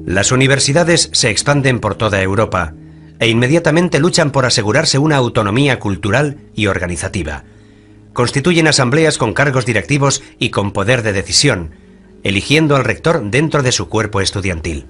Las 0.06 0.32
universidades 0.32 1.10
se 1.12 1.28
expanden 1.28 1.80
por 1.80 1.96
toda 1.96 2.22
Europa 2.22 2.72
e 3.18 3.28
inmediatamente 3.28 3.98
luchan 3.98 4.30
por 4.30 4.46
asegurarse 4.46 4.96
una 4.98 5.16
autonomía 5.16 5.78
cultural 5.78 6.38
y 6.54 6.68
organizativa 6.68 7.44
constituyen 8.16 8.66
asambleas 8.66 9.18
con 9.18 9.34
cargos 9.34 9.66
directivos 9.66 10.22
y 10.38 10.48
con 10.48 10.72
poder 10.72 11.02
de 11.02 11.12
decisión, 11.12 11.72
eligiendo 12.24 12.74
al 12.74 12.82
rector 12.82 13.22
dentro 13.30 13.62
de 13.62 13.72
su 13.72 13.90
cuerpo 13.90 14.22
estudiantil. 14.22 14.86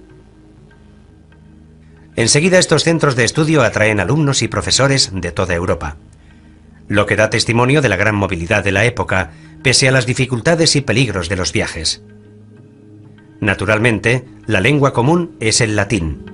Enseguida 2.14 2.61
estos 2.61 2.85
centros 2.85 3.16
de 3.16 3.24
estudio 3.24 3.62
atraen 3.62 3.98
alumnos 3.98 4.42
y 4.42 4.48
profesores 4.48 5.11
de 5.12 5.33
toda 5.33 5.55
Europa, 5.55 5.96
lo 6.87 7.07
que 7.07 7.16
da 7.16 7.29
testimonio 7.29 7.83
de 7.83 7.88
la 7.88 7.96
gran 7.96 8.14
movilidad 8.14 8.62
de 8.62 8.70
la 8.70 8.85
época, 8.85 9.33
pese 9.61 9.88
a 9.88 9.90
las 9.90 10.07
dificultades 10.07 10.76
y 10.76 10.83
peligros 10.83 11.29
de 11.29 11.35
los 11.35 11.52
viajes. 11.52 12.05
Naturalmente, 13.40 14.25
la 14.46 14.61
lengua 14.61 14.92
común 14.92 15.37
es 15.40 15.61
el 15.61 15.77
latín. 15.77 16.25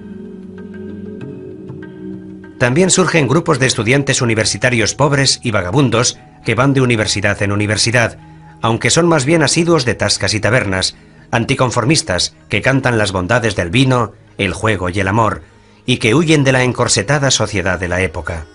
También 2.58 2.90
surgen 2.90 3.26
grupos 3.26 3.58
de 3.58 3.66
estudiantes 3.66 4.22
universitarios 4.22 4.94
pobres 4.94 5.40
y 5.42 5.50
vagabundos 5.50 6.18
que 6.44 6.54
van 6.54 6.74
de 6.74 6.80
universidad 6.80 7.42
en 7.42 7.50
universidad, 7.50 8.18
aunque 8.60 8.90
son 8.90 9.08
más 9.08 9.24
bien 9.24 9.42
asiduos 9.42 9.84
de 9.84 9.94
tascas 9.94 10.34
y 10.34 10.40
tabernas, 10.40 10.94
anticonformistas 11.32 12.36
que 12.48 12.62
cantan 12.62 12.98
las 12.98 13.10
bondades 13.10 13.56
del 13.56 13.70
vino, 13.70 14.12
el 14.38 14.52
juego 14.52 14.90
y 14.90 15.00
el 15.00 15.08
amor, 15.08 15.42
y 15.86 15.96
que 15.96 16.14
huyen 16.14 16.44
de 16.44 16.52
la 16.52 16.62
encorsetada 16.62 17.30
sociedad 17.32 17.80
de 17.80 17.88
la 17.88 18.00
época. 18.02 18.46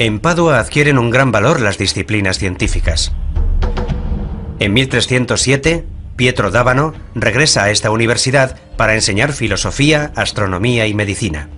En 0.00 0.20
Padua 0.20 0.60
adquieren 0.60 0.96
un 0.96 1.10
gran 1.10 1.32
valor 1.32 1.60
las 1.60 1.76
disciplinas 1.76 2.38
científicas. 2.38 3.10
En 4.60 4.72
1307, 4.72 5.86
Pietro 6.14 6.52
Dávano 6.52 6.94
regresa 7.16 7.64
a 7.64 7.70
esta 7.70 7.90
universidad 7.90 8.56
para 8.76 8.94
enseñar 8.94 9.32
filosofía, 9.32 10.12
astronomía 10.14 10.86
y 10.86 10.94
medicina. 10.94 11.48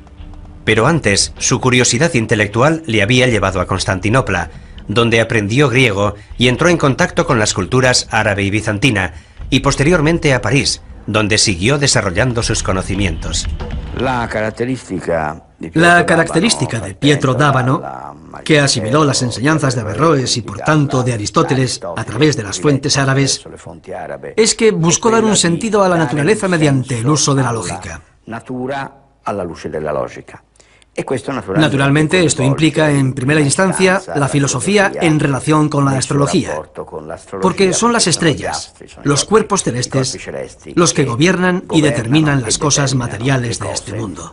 Pero 0.65 0.87
antes, 0.87 1.35
su 1.37 1.61
curiosidad 1.61 2.15
intelectual 2.15 2.83
le 2.87 3.03
había 3.03 3.27
llevado 3.27 3.61
a 3.61 3.67
Constantinopla, 3.67 4.49
donde 4.89 5.21
aprendió 5.21 5.69
griego 5.69 6.15
y 6.39 6.49
entró 6.49 6.71
en 6.71 6.79
contacto 6.79 7.27
con 7.27 7.39
las 7.39 7.53
culturas 7.53 8.09
árabe 8.11 8.43
y 8.43 8.51
bizantina, 8.51 9.13
y 9.51 9.61
posteriormente 9.61 10.33
a 10.33 10.41
París, 10.41 10.81
donde 11.07 11.37
siguió 11.37 11.77
desarrollando 11.77 12.43
sus 12.43 12.63
conocimientos. 12.63 13.47
La 13.99 14.27
característica 14.29 15.50
de 15.61 16.95
Pietro 16.95 17.35
Dávano, 17.35 17.83
que 18.45 18.61
asimiló 18.61 19.05
las 19.05 19.23
enseñanzas 19.23 19.75
de 19.75 19.83
Averroes 19.83 20.37
y 20.37 20.43
por 20.43 20.59
tanto 20.59 21.03
de 21.03 21.13
Aristóteles 21.13 21.81
a 21.97 22.05
través 22.05 22.37
de 22.37 22.43
las 22.43 22.59
fuentes 22.59 22.97
árabes, 22.97 23.45
es 24.37 24.55
que 24.55 24.71
buscó 24.71 25.11
dar 25.11 25.25
un 25.25 25.37
sentido 25.37 25.83
a 25.83 25.89
la 25.89 25.97
naturaleza 25.97 26.49
mediante 26.49 26.99
el 26.99 27.09
uso 27.09 27.35
de 27.35 27.43
la 27.43 27.53
lógica. 27.53 28.01
Naturalmente, 31.57 32.25
esto 32.25 32.43
implica, 32.43 32.91
en 32.91 33.13
primera 33.13 33.41
instancia, 33.41 34.01
la 34.15 34.29
filosofía 34.29 34.93
en 35.01 35.21
relación 35.21 35.69
con 35.69 35.85
la 35.85 35.93
astrología, 35.93 36.61
porque 37.41 37.73
son 37.73 37.93
las 37.93 38.07
estrellas, 38.07 38.75
los 39.03 39.25
cuerpos 39.25 39.63
celestes, 39.63 40.19
los 40.75 40.95
que 40.95 41.05
gobiernan 41.05 41.65
y 41.73 41.81
determinan 41.81 42.43
las 42.43 42.59
cosas 42.59 42.95
materiales 42.95 43.59
de 43.59 43.73
este 43.73 43.95
mundo. 43.95 44.33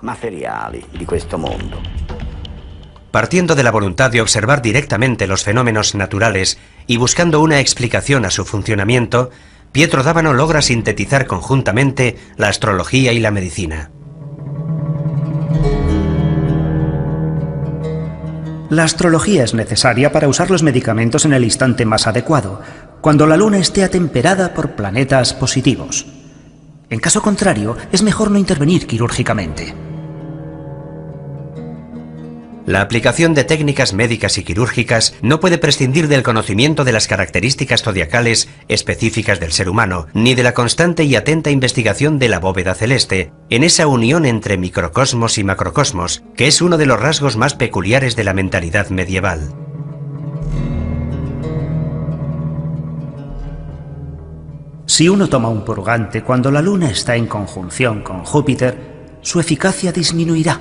Partiendo 3.12 3.56
de 3.56 3.64
la 3.64 3.72
voluntad 3.72 4.12
de 4.12 4.22
observar 4.22 4.62
directamente 4.62 5.28
los 5.28 5.44
fenómenos 5.44 5.96
naturales 5.96 6.60
y 6.86 6.98
buscando 6.98 7.40
una 7.40 7.60
explicación 7.60 8.26
a 8.26 8.30
su 8.30 8.46
funcionamiento, 8.46 9.32
Pietro 9.72 10.04
Dávano 10.04 10.34
logra 10.34 10.62
sintetizar 10.62 11.26
conjuntamente 11.26 12.18
la 12.36 12.50
astrología 12.50 13.14
y 13.14 13.20
la 13.20 13.32
medicina. 13.32 13.92
La 18.70 18.84
astrología 18.84 19.46
es 19.46 19.54
necesaria 19.54 20.12
para 20.12 20.28
usar 20.28 20.52
los 20.52 20.62
medicamentos 20.62 21.24
en 21.24 21.32
el 21.32 21.46
instante 21.46 21.86
más 21.86 22.06
adecuado, 22.06 22.62
cuando 23.00 23.26
la 23.26 23.38
luna 23.38 23.60
esté 23.60 23.84
atemperada 23.84 24.54
por 24.54 24.76
planetas 24.76 25.34
positivos. 25.34 26.06
En 26.90 27.00
caso 27.00 27.22
contrario, 27.22 27.78
es 27.94 28.04
mejor 28.04 28.30
no 28.30 28.38
intervenir 28.38 28.86
quirúrgicamente. 28.86 29.87
La 32.68 32.82
aplicación 32.82 33.34
de 33.34 33.46
técnicas 33.46 33.94
médicas 33.94 34.38
y 34.38 34.44
quirúrgicas 34.44 35.16
no 35.22 35.40
puede 35.40 35.58
prescindir 35.58 36.10
del 36.10 36.22
conocimiento 36.22 36.84
de 36.84 36.92
las 36.92 37.08
características 37.08 37.82
zodiacales 37.82 38.50
específicas 38.68 39.40
del 39.40 39.54
ser 39.54 39.70
humano, 39.70 40.08
ni 40.14 40.36
de 40.36 40.44
la 40.44 40.54
constante 40.54 41.06
y 41.06 41.16
atenta 41.16 41.50
investigación 41.50 42.20
de 42.20 42.28
la 42.28 42.42
bóveda 42.42 42.76
celeste, 42.76 43.32
en 43.50 43.64
esa 43.64 43.88
unión 43.88 44.26
entre 44.26 44.58
microcosmos 44.58 45.38
y 45.38 45.46
macrocosmos, 45.46 46.24
que 46.36 46.48
es 46.48 46.62
uno 46.62 46.78
de 46.78 46.88
los 46.88 47.00
rasgos 47.00 47.38
más 47.38 47.56
peculiares 47.56 48.18
de 48.18 48.26
la 48.26 48.34
mentalidad 48.34 48.90
medieval. 48.90 49.56
Si 54.88 55.08
uno 55.08 55.30
toma 55.30 55.48
un 55.48 55.64
purgante 55.64 56.22
cuando 56.22 56.52
la 56.52 56.62
luna 56.62 56.90
está 56.90 57.16
en 57.16 57.28
conjunción 57.28 58.02
con 58.02 58.26
Júpiter, 58.26 58.78
su 59.22 59.40
eficacia 59.40 59.94
disminuirá 59.94 60.60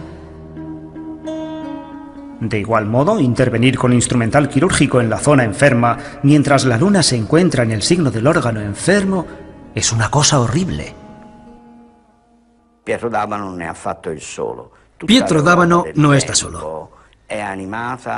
de 2.40 2.58
igual 2.58 2.86
modo, 2.86 3.20
intervenir 3.20 3.78
con 3.78 3.92
instrumental 3.92 4.48
quirúrgico 4.48 5.00
en 5.00 5.08
la 5.08 5.18
zona 5.18 5.44
enferma 5.44 5.96
mientras 6.22 6.64
la 6.64 6.76
luna 6.76 7.02
se 7.02 7.16
encuentra 7.16 7.62
en 7.62 7.72
el 7.72 7.82
signo 7.82 8.10
del 8.10 8.26
órgano 8.26 8.60
enfermo 8.60 9.26
es 9.74 9.92
una 9.92 10.10
cosa 10.10 10.40
horrible. 10.40 10.94
Pietro 12.84 13.10
Dávano 13.10 13.54
ne 13.54 13.68
ha 13.68 13.74
fatto 13.74 14.10
il 14.10 14.20
solo. 14.20 14.70
Pietro 15.04 15.42
D'Abano 15.42 15.84
no 15.94 16.14
está 16.14 16.34
solo. 16.34 16.90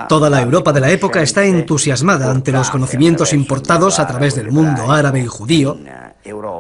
Toda 0.09 0.31
la 0.31 0.43
Europa 0.43 0.73
de 0.73 0.81
la 0.81 0.91
época 0.91 1.23
está 1.23 1.45
entusiasmada 1.45 2.31
ante 2.31 2.53
los 2.53 2.71
conocimientos 2.71 3.33
importados 3.33 3.99
a 3.99 4.07
través 4.07 4.35
del 4.35 4.53
mundo 4.53 4.93
árabe 4.93 5.21
y 5.21 5.27
judío, 5.27 5.79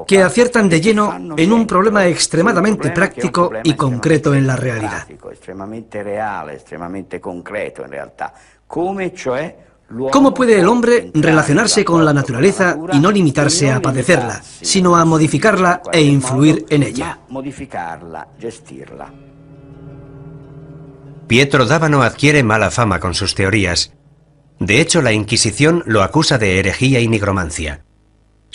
que 0.06 0.22
aciertan 0.22 0.68
de 0.68 0.80
lleno 0.80 1.34
en 1.36 1.52
un 1.52 1.66
problema 1.66 2.06
extremadamente 2.06 2.90
práctico 2.90 3.50
y 3.62 3.74
concreto 3.74 4.34
en 4.34 4.46
la 4.46 4.56
realidad. 4.56 5.06
¿Cómo 10.12 10.34
puede 10.34 10.60
el 10.60 10.68
hombre 10.68 11.10
relacionarse 11.14 11.84
con 11.84 12.04
la 12.04 12.12
naturaleza 12.12 12.76
y 12.92 12.98
no 13.00 13.10
limitarse 13.10 13.70
a 13.70 13.80
padecerla, 13.80 14.42
sino 14.42 14.94
a 14.96 15.04
modificarla 15.04 15.82
e 15.90 16.02
influir 16.02 16.66
en 16.68 16.82
ella? 16.82 17.18
Pietro 21.26 21.66
Dávano 21.66 22.02
adquiere 22.02 22.42
mala 22.42 22.70
fama 22.70 23.00
con 23.00 23.14
sus 23.14 23.34
teorías. 23.34 23.92
De 24.60 24.80
hecho, 24.80 25.02
la 25.02 25.12
Inquisición 25.12 25.82
lo 25.86 26.02
acusa 26.02 26.36
de 26.36 26.58
herejía 26.58 27.00
y 27.00 27.08
nigromancia. 27.08 27.84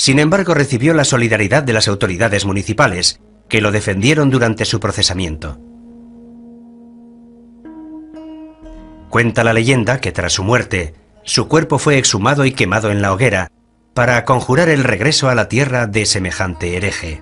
Sin 0.04 0.20
embargo, 0.20 0.54
recibió 0.54 0.94
la 0.94 1.06
solidaridad 1.06 1.64
de 1.64 1.72
las 1.72 1.88
autoridades 1.88 2.44
municipales, 2.44 3.22
que 3.48 3.62
lo 3.62 3.72
defendieron 3.72 4.30
durante 4.30 4.66
su 4.66 4.82
procesamiento. 4.82 5.58
Cuenta 9.10 9.46
la 9.46 9.54
leyenda 9.54 10.02
que 10.02 10.12
tras 10.12 10.34
su 10.34 10.44
muerte, 10.44 10.94
su 11.24 11.48
cuerpo 11.48 11.80
fue 11.80 11.98
exhumado 11.98 12.44
y 12.44 12.52
quemado 12.52 12.92
en 12.92 13.02
la 13.02 13.14
hoguera 13.14 13.50
para 13.94 14.26
conjurar 14.26 14.68
el 14.68 14.84
regreso 14.84 15.30
a 15.30 15.36
la 15.36 15.48
tierra 15.48 15.88
de 15.88 16.06
semejante 16.06 16.76
hereje. 16.76 17.22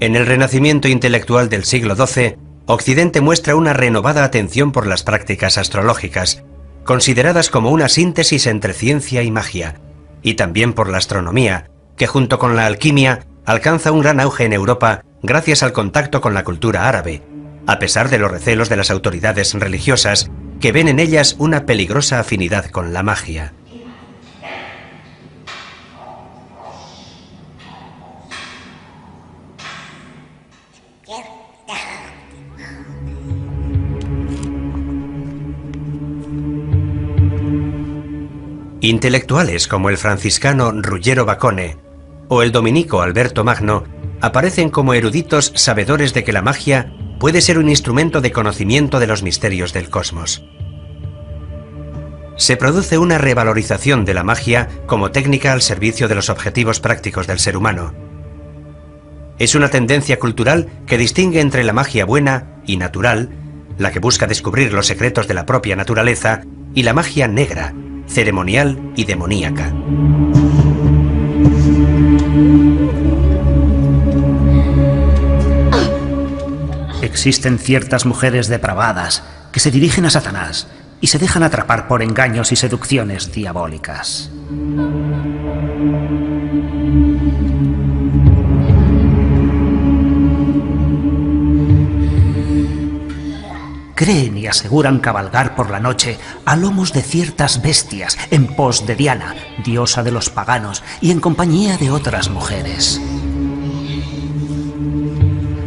En 0.00 0.14
el 0.14 0.26
renacimiento 0.26 0.86
intelectual 0.86 1.48
del 1.48 1.64
siglo 1.64 1.96
XII, 1.96 2.36
Occidente 2.66 3.20
muestra 3.20 3.56
una 3.56 3.72
renovada 3.72 4.22
atención 4.22 4.70
por 4.70 4.86
las 4.86 5.02
prácticas 5.02 5.58
astrológicas, 5.58 6.44
consideradas 6.84 7.50
como 7.50 7.70
una 7.70 7.88
síntesis 7.88 8.46
entre 8.46 8.74
ciencia 8.74 9.22
y 9.24 9.32
magia, 9.32 9.80
y 10.22 10.34
también 10.34 10.72
por 10.72 10.88
la 10.88 10.98
astronomía, 10.98 11.70
que 11.96 12.06
junto 12.06 12.38
con 12.38 12.54
la 12.54 12.66
alquimia 12.66 13.26
alcanza 13.44 13.90
un 13.90 14.02
gran 14.02 14.20
auge 14.20 14.44
en 14.44 14.52
Europa 14.52 15.02
gracias 15.22 15.64
al 15.64 15.72
contacto 15.72 16.20
con 16.20 16.32
la 16.32 16.44
cultura 16.44 16.88
árabe, 16.88 17.22
a 17.66 17.80
pesar 17.80 18.08
de 18.08 18.18
los 18.18 18.30
recelos 18.30 18.68
de 18.68 18.76
las 18.76 18.92
autoridades 18.92 19.52
religiosas 19.54 20.30
que 20.60 20.70
ven 20.70 20.86
en 20.86 21.00
ellas 21.00 21.34
una 21.38 21.66
peligrosa 21.66 22.20
afinidad 22.20 22.66
con 22.70 22.92
la 22.92 23.02
magia. 23.02 23.52
Intelectuales 38.80 39.66
como 39.66 39.90
el 39.90 39.98
franciscano 39.98 40.70
Ruggiero 40.70 41.24
Bacone 41.24 41.78
o 42.28 42.42
el 42.42 42.52
dominico 42.52 43.02
Alberto 43.02 43.42
Magno 43.42 43.82
aparecen 44.20 44.70
como 44.70 44.94
eruditos 44.94 45.52
sabedores 45.56 46.14
de 46.14 46.22
que 46.22 46.32
la 46.32 46.42
magia 46.42 46.94
puede 47.18 47.40
ser 47.40 47.58
un 47.58 47.68
instrumento 47.68 48.20
de 48.20 48.30
conocimiento 48.30 49.00
de 49.00 49.08
los 49.08 49.24
misterios 49.24 49.72
del 49.72 49.90
cosmos. 49.90 50.44
Se 52.36 52.56
produce 52.56 52.98
una 52.98 53.18
revalorización 53.18 54.04
de 54.04 54.14
la 54.14 54.22
magia 54.22 54.68
como 54.86 55.10
técnica 55.10 55.52
al 55.52 55.62
servicio 55.62 56.06
de 56.06 56.14
los 56.14 56.30
objetivos 56.30 56.78
prácticos 56.78 57.26
del 57.26 57.40
ser 57.40 57.56
humano. 57.56 57.94
Es 59.40 59.56
una 59.56 59.70
tendencia 59.70 60.20
cultural 60.20 60.68
que 60.86 60.98
distingue 60.98 61.40
entre 61.40 61.64
la 61.64 61.72
magia 61.72 62.04
buena 62.04 62.60
y 62.64 62.76
natural, 62.76 63.30
la 63.76 63.90
que 63.90 63.98
busca 63.98 64.28
descubrir 64.28 64.72
los 64.72 64.86
secretos 64.86 65.26
de 65.26 65.34
la 65.34 65.46
propia 65.46 65.74
naturaleza, 65.74 66.42
y 66.74 66.82
la 66.84 66.92
magia 66.92 67.26
negra, 67.26 67.72
ceremonial 68.08 68.92
y 68.96 69.04
demoníaca. 69.04 69.72
Existen 77.02 77.58
ciertas 77.58 78.06
mujeres 78.06 78.48
depravadas 78.48 79.22
que 79.52 79.60
se 79.60 79.70
dirigen 79.70 80.04
a 80.06 80.10
Satanás 80.10 80.68
y 81.00 81.08
se 81.08 81.18
dejan 81.18 81.42
atrapar 81.42 81.88
por 81.88 82.02
engaños 82.02 82.52
y 82.52 82.56
seducciones 82.56 83.32
diabólicas. 83.32 84.30
Creen 93.98 94.38
y 94.38 94.46
aseguran 94.46 95.00
cabalgar 95.00 95.56
por 95.56 95.70
la 95.70 95.80
noche 95.80 96.18
a 96.44 96.54
lomos 96.54 96.92
de 96.92 97.02
ciertas 97.02 97.60
bestias 97.62 98.16
en 98.30 98.46
pos 98.46 98.86
de 98.86 98.94
Diana, 98.94 99.34
diosa 99.64 100.04
de 100.04 100.12
los 100.12 100.30
paganos, 100.30 100.84
y 101.00 101.10
en 101.10 101.18
compañía 101.18 101.76
de 101.78 101.90
otras 101.90 102.30
mujeres. 102.30 103.00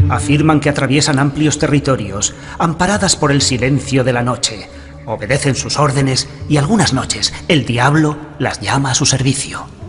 Afirman 0.09 0.61
que 0.61 0.69
atraviesan 0.69 1.19
amplios 1.19 1.59
territorios, 1.59 2.33
amparadas 2.57 3.17
por 3.17 3.33
el 3.33 3.41
silencio 3.41 4.05
de 4.05 4.13
la 4.13 4.23
noche, 4.23 4.69
obedecen 5.05 5.55
sus 5.55 5.77
órdenes 5.77 6.29
y 6.47 6.55
algunas 6.55 6.93
noches 6.93 7.33
el 7.49 7.65
diablo 7.65 8.17
las 8.39 8.61
llama 8.61 8.91
a 8.91 8.95
su 8.95 9.05
servicio. 9.05 9.80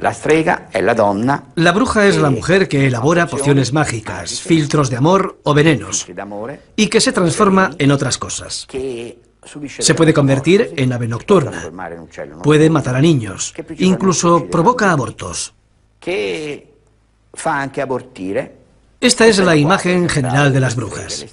La 0.00 0.14
la 1.56 1.72
bruja 1.72 2.06
es 2.06 2.16
la 2.16 2.30
mujer 2.30 2.68
que 2.68 2.86
elabora 2.86 3.26
pociones 3.26 3.72
mágicas, 3.72 4.40
filtros 4.40 4.90
de 4.90 4.96
amor 4.96 5.40
o 5.42 5.54
venenos, 5.54 6.06
y 6.76 6.86
que 6.88 7.00
se 7.00 7.12
transforma 7.12 7.70
en 7.78 7.90
otras 7.90 8.16
cosas. 8.16 8.66
Se 9.80 9.94
puede 9.94 10.14
convertir 10.14 10.72
en 10.76 10.92
ave 10.92 11.08
nocturna, 11.08 11.70
puede 12.42 12.70
matar 12.70 12.96
a 12.96 13.00
niños, 13.00 13.54
incluso 13.78 14.46
provoca 14.46 14.92
abortos. 14.92 15.54
Esta 19.00 19.28
es 19.28 19.38
la 19.38 19.54
imagen 19.54 20.08
general 20.08 20.52
de 20.52 20.58
las 20.58 20.74
brujas. 20.74 21.24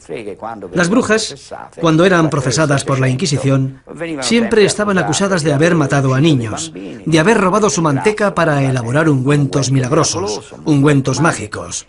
Las 0.71 0.87
brujas, 0.87 1.51
cuando 1.81 2.05
eran 2.05 2.29
procesadas 2.29 2.83
por 2.83 2.99
la 2.99 3.09
Inquisición, 3.09 3.81
siempre 4.21 4.65
estaban 4.65 4.99
acusadas 4.99 5.43
de 5.43 5.51
haber 5.51 5.73
matado 5.73 6.13
a 6.13 6.21
niños, 6.21 6.71
de 6.73 7.19
haber 7.19 7.39
robado 7.39 7.71
su 7.71 7.81
manteca 7.81 8.35
para 8.35 8.61
elaborar 8.61 9.09
ungüentos 9.09 9.71
milagrosos, 9.71 10.53
ungüentos 10.63 11.21
mágicos, 11.21 11.87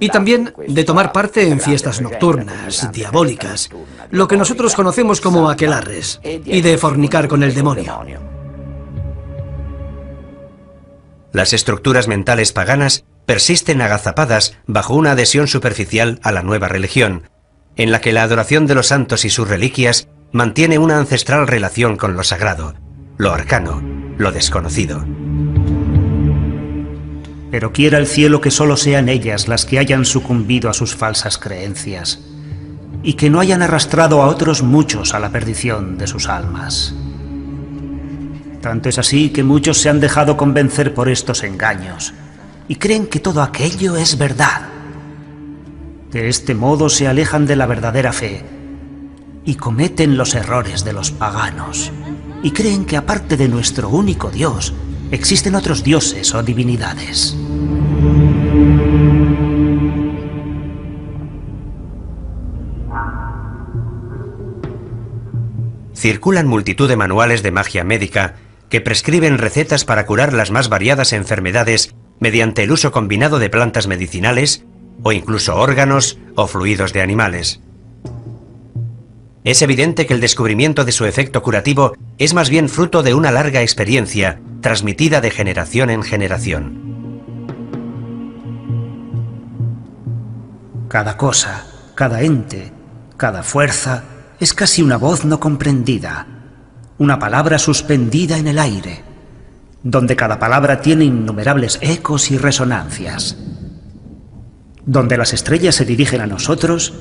y 0.00 0.08
también 0.08 0.54
de 0.66 0.84
tomar 0.84 1.12
parte 1.12 1.46
en 1.46 1.60
fiestas 1.60 2.00
nocturnas, 2.00 2.90
diabólicas, 2.92 3.68
lo 4.10 4.26
que 4.26 4.38
nosotros 4.38 4.74
conocemos 4.74 5.20
como 5.20 5.50
aquelarres, 5.50 6.18
y 6.24 6.62
de 6.62 6.78
fornicar 6.78 7.28
con 7.28 7.42
el 7.42 7.54
demonio. 7.54 8.00
Las 11.32 11.52
estructuras 11.52 12.08
mentales 12.08 12.52
paganas 12.52 13.04
persisten 13.26 13.80
agazapadas 13.80 14.56
bajo 14.66 14.94
una 14.94 15.12
adhesión 15.12 15.46
superficial 15.46 16.18
a 16.22 16.32
la 16.32 16.42
nueva 16.42 16.68
religión, 16.68 17.28
en 17.76 17.92
la 17.92 18.00
que 18.00 18.12
la 18.12 18.22
adoración 18.22 18.66
de 18.66 18.74
los 18.74 18.88
santos 18.88 19.24
y 19.24 19.30
sus 19.30 19.48
reliquias 19.48 20.08
mantiene 20.32 20.78
una 20.78 20.98
ancestral 20.98 21.46
relación 21.46 21.96
con 21.96 22.16
lo 22.16 22.24
sagrado, 22.24 22.74
lo 23.16 23.32
arcano, 23.32 23.82
lo 24.18 24.32
desconocido. 24.32 25.04
Pero 27.50 27.72
quiera 27.72 27.98
el 27.98 28.06
cielo 28.06 28.40
que 28.40 28.50
solo 28.50 28.76
sean 28.76 29.08
ellas 29.08 29.48
las 29.48 29.64
que 29.64 29.78
hayan 29.78 30.04
sucumbido 30.04 30.70
a 30.70 30.74
sus 30.74 30.94
falsas 30.94 31.38
creencias 31.38 32.20
y 33.02 33.14
que 33.14 33.30
no 33.30 33.40
hayan 33.40 33.62
arrastrado 33.62 34.22
a 34.22 34.26
otros 34.28 34.62
muchos 34.62 35.14
a 35.14 35.18
la 35.18 35.30
perdición 35.30 35.98
de 35.98 36.06
sus 36.06 36.28
almas. 36.28 36.94
Tanto 38.60 38.88
es 38.88 38.98
así 38.98 39.30
que 39.30 39.42
muchos 39.42 39.78
se 39.78 39.88
han 39.88 40.00
dejado 40.00 40.36
convencer 40.36 40.92
por 40.94 41.08
estos 41.08 41.42
engaños 41.42 42.12
y 42.70 42.76
creen 42.76 43.08
que 43.08 43.18
todo 43.18 43.42
aquello 43.42 43.96
es 43.96 44.16
verdad. 44.16 44.68
De 46.12 46.28
este 46.28 46.54
modo 46.54 46.88
se 46.88 47.08
alejan 47.08 47.44
de 47.44 47.56
la 47.56 47.66
verdadera 47.66 48.12
fe 48.12 48.44
y 49.44 49.56
cometen 49.56 50.16
los 50.16 50.36
errores 50.36 50.84
de 50.84 50.92
los 50.92 51.10
paganos. 51.10 51.90
y 52.44 52.52
creen 52.52 52.86
que 52.86 52.96
aparte 52.96 53.36
de 53.36 53.48
nuestro 53.48 53.88
único 53.88 54.30
Dios, 54.30 54.72
existen 55.10 55.56
otros 55.56 55.82
dioses 55.82 56.32
o 56.32 56.42
divinidades. 56.44 57.36
Circulan 65.92 66.46
multitud 66.46 66.88
de 66.88 66.96
manuales 66.96 67.42
de 67.42 67.50
magia 67.50 67.82
médica 67.82 68.36
que 68.70 68.80
prescriben 68.80 69.36
recetas 69.38 69.84
para 69.84 70.06
curar 70.06 70.32
las 70.32 70.50
más 70.52 70.68
variadas 70.70 71.12
enfermedades 71.12 71.94
mediante 72.20 72.62
el 72.62 72.70
uso 72.70 72.92
combinado 72.92 73.38
de 73.38 73.50
plantas 73.50 73.86
medicinales 73.86 74.64
o 75.02 75.12
incluso 75.12 75.56
órganos 75.56 76.18
o 76.36 76.46
fluidos 76.46 76.92
de 76.92 77.02
animales. 77.02 77.60
Es 79.42 79.62
evidente 79.62 80.06
que 80.06 80.12
el 80.12 80.20
descubrimiento 80.20 80.84
de 80.84 80.92
su 80.92 81.06
efecto 81.06 81.42
curativo 81.42 81.94
es 82.18 82.34
más 82.34 82.50
bien 82.50 82.68
fruto 82.68 83.02
de 83.02 83.14
una 83.14 83.30
larga 83.30 83.62
experiencia 83.62 84.38
transmitida 84.60 85.22
de 85.22 85.30
generación 85.30 85.88
en 85.88 86.02
generación. 86.02 86.90
Cada 90.88 91.16
cosa, 91.16 91.66
cada 91.94 92.20
ente, 92.20 92.72
cada 93.16 93.42
fuerza 93.42 94.04
es 94.38 94.52
casi 94.52 94.82
una 94.82 94.98
voz 94.98 95.24
no 95.24 95.40
comprendida, 95.40 96.26
una 96.98 97.18
palabra 97.18 97.58
suspendida 97.58 98.36
en 98.36 98.48
el 98.48 98.58
aire, 98.58 99.02
donde 99.82 100.16
cada 100.16 100.38
palabra 100.38 100.80
tiene 100.80 101.04
innumerables 101.04 101.78
ecos 101.80 102.30
y 102.30 102.38
resonancias, 102.38 103.36
donde 104.84 105.16
las 105.16 105.32
estrellas 105.32 105.74
se 105.74 105.84
dirigen 105.84 106.20
a 106.20 106.26
nosotros 106.26 106.92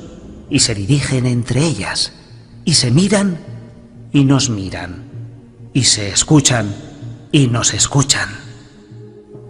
y 0.49 0.59
se 0.59 0.75
dirigen 0.75 1.25
entre 1.25 1.63
ellas 1.63 2.13
y 2.65 2.75
se 2.75 2.91
miran 2.91 3.37
y 4.11 4.23
nos 4.23 4.49
miran, 4.49 5.03
y 5.73 5.83
se 5.83 6.09
escuchan 6.09 6.73
y 7.31 7.47
nos 7.47 7.73
escuchan. 7.73 8.29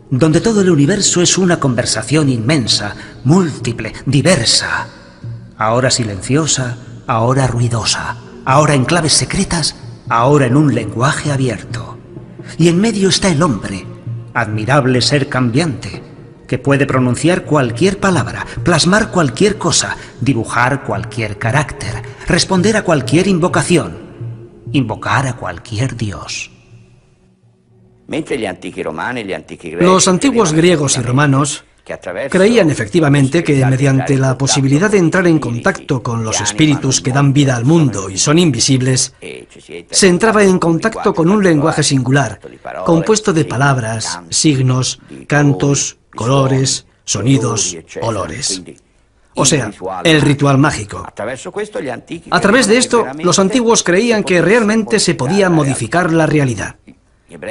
Donde 0.09 0.41
todo 0.41 0.61
el 0.61 0.71
universo 0.71 1.21
es 1.21 1.38
una 1.38 1.59
conversación 1.59 2.30
inmensa, 2.30 2.95
múltiple, 3.23 3.93
diversa, 4.05 4.88
ahora 5.57 5.91
silenciosa, 5.91 6.77
ahora 7.05 7.45
ruidosa, 7.45 8.17
ahora 8.45 8.73
en 8.73 8.86
claves 8.86 9.13
secretas, 9.13 9.75
ahora 10.09 10.47
en 10.47 10.57
un 10.57 10.73
lenguaje 10.73 11.32
abierto. 11.32 11.99
Y 12.58 12.68
en 12.68 12.80
medio 12.80 13.10
está 13.10 13.30
el 13.30 13.41
hombre, 13.41 13.86
admirable 14.34 15.02
ser 15.02 15.30
cambiante, 15.30 16.02
que 16.47 16.58
puede 16.58 16.86
pronunciar 16.86 17.45
cualquier 17.45 18.00
palabra, 18.00 18.45
plasmar 18.64 19.12
cualquier 19.12 19.58
cosa, 19.58 19.95
dibujar 20.20 20.84
cualquier 20.84 21.38
carácter, 21.38 22.02
responder 22.28 22.76
a 22.76 22.84
cualquier 22.84 23.28
invocación, 23.28 23.97
invocar 24.72 25.28
a 25.28 25.36
cualquier 25.36 25.95
dios. 25.95 26.52
Los 29.80 30.08
antiguos 30.08 30.54
griegos 30.54 30.97
y 30.97 31.02
romanos 31.02 31.66
creían 32.30 32.70
efectivamente 32.70 33.44
que 33.44 33.66
mediante 33.66 34.18
la 34.18 34.38
posibilidad 34.38 34.90
de 34.90 34.98
entrar 34.98 35.28
en 35.28 35.40
contacto 35.40 36.04
con 36.04 36.24
los 36.24 36.40
espíritus 36.42 37.02
que 37.02 37.12
dan 37.12 37.34
vida 37.34 37.56
al 37.56 37.66
mundo 37.66 38.10
y 38.10 38.18
son 38.18 38.40
invisibles, 38.40 39.14
se 39.90 40.08
entraba 40.08 40.44
en 40.44 40.60
contacto 40.60 41.14
con 41.14 41.30
un 41.30 41.44
lenguaje 41.44 41.84
singular, 41.84 42.40
compuesto 42.86 43.34
de 43.34 43.46
palabras, 43.46 44.20
signos, 44.30 45.00
cantos, 45.28 45.98
colores, 46.16 46.86
sonidos, 47.04 47.76
olores. 48.02 48.62
O 49.36 49.46
sea, 49.46 49.72
el 50.04 50.22
ritual 50.22 50.58
mágico. 50.58 51.06
A 51.06 52.40
través 52.42 52.68
de 52.68 52.78
esto, 52.78 53.06
los 53.24 53.40
antiguos 53.40 53.84
creían 53.84 54.24
que 54.24 54.42
realmente 54.42 55.00
se 55.00 55.16
podía 55.16 55.50
modificar 55.50 56.12
la 56.12 56.26
realidad. 56.26 56.76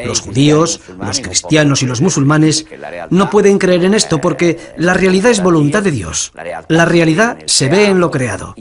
Los 0.04 0.20
judíos, 0.20 0.80
los 0.98 1.20
cristianos 1.20 1.82
y 1.82 1.86
los 1.86 2.00
musulmanes 2.00 2.66
no 3.10 3.30
pueden 3.30 3.58
creer 3.58 3.84
en 3.84 3.94
esto 3.94 4.20
porque 4.20 4.58
la 4.76 4.94
realidad 4.94 5.30
es 5.30 5.42
voluntad 5.42 5.82
de 5.82 5.90
Dios. 5.90 6.32
La 6.68 6.84
realidad 6.84 7.38
se 7.46 7.68
ve 7.68 7.86
en 7.86 8.00
lo 8.00 8.10
creado. 8.10 8.54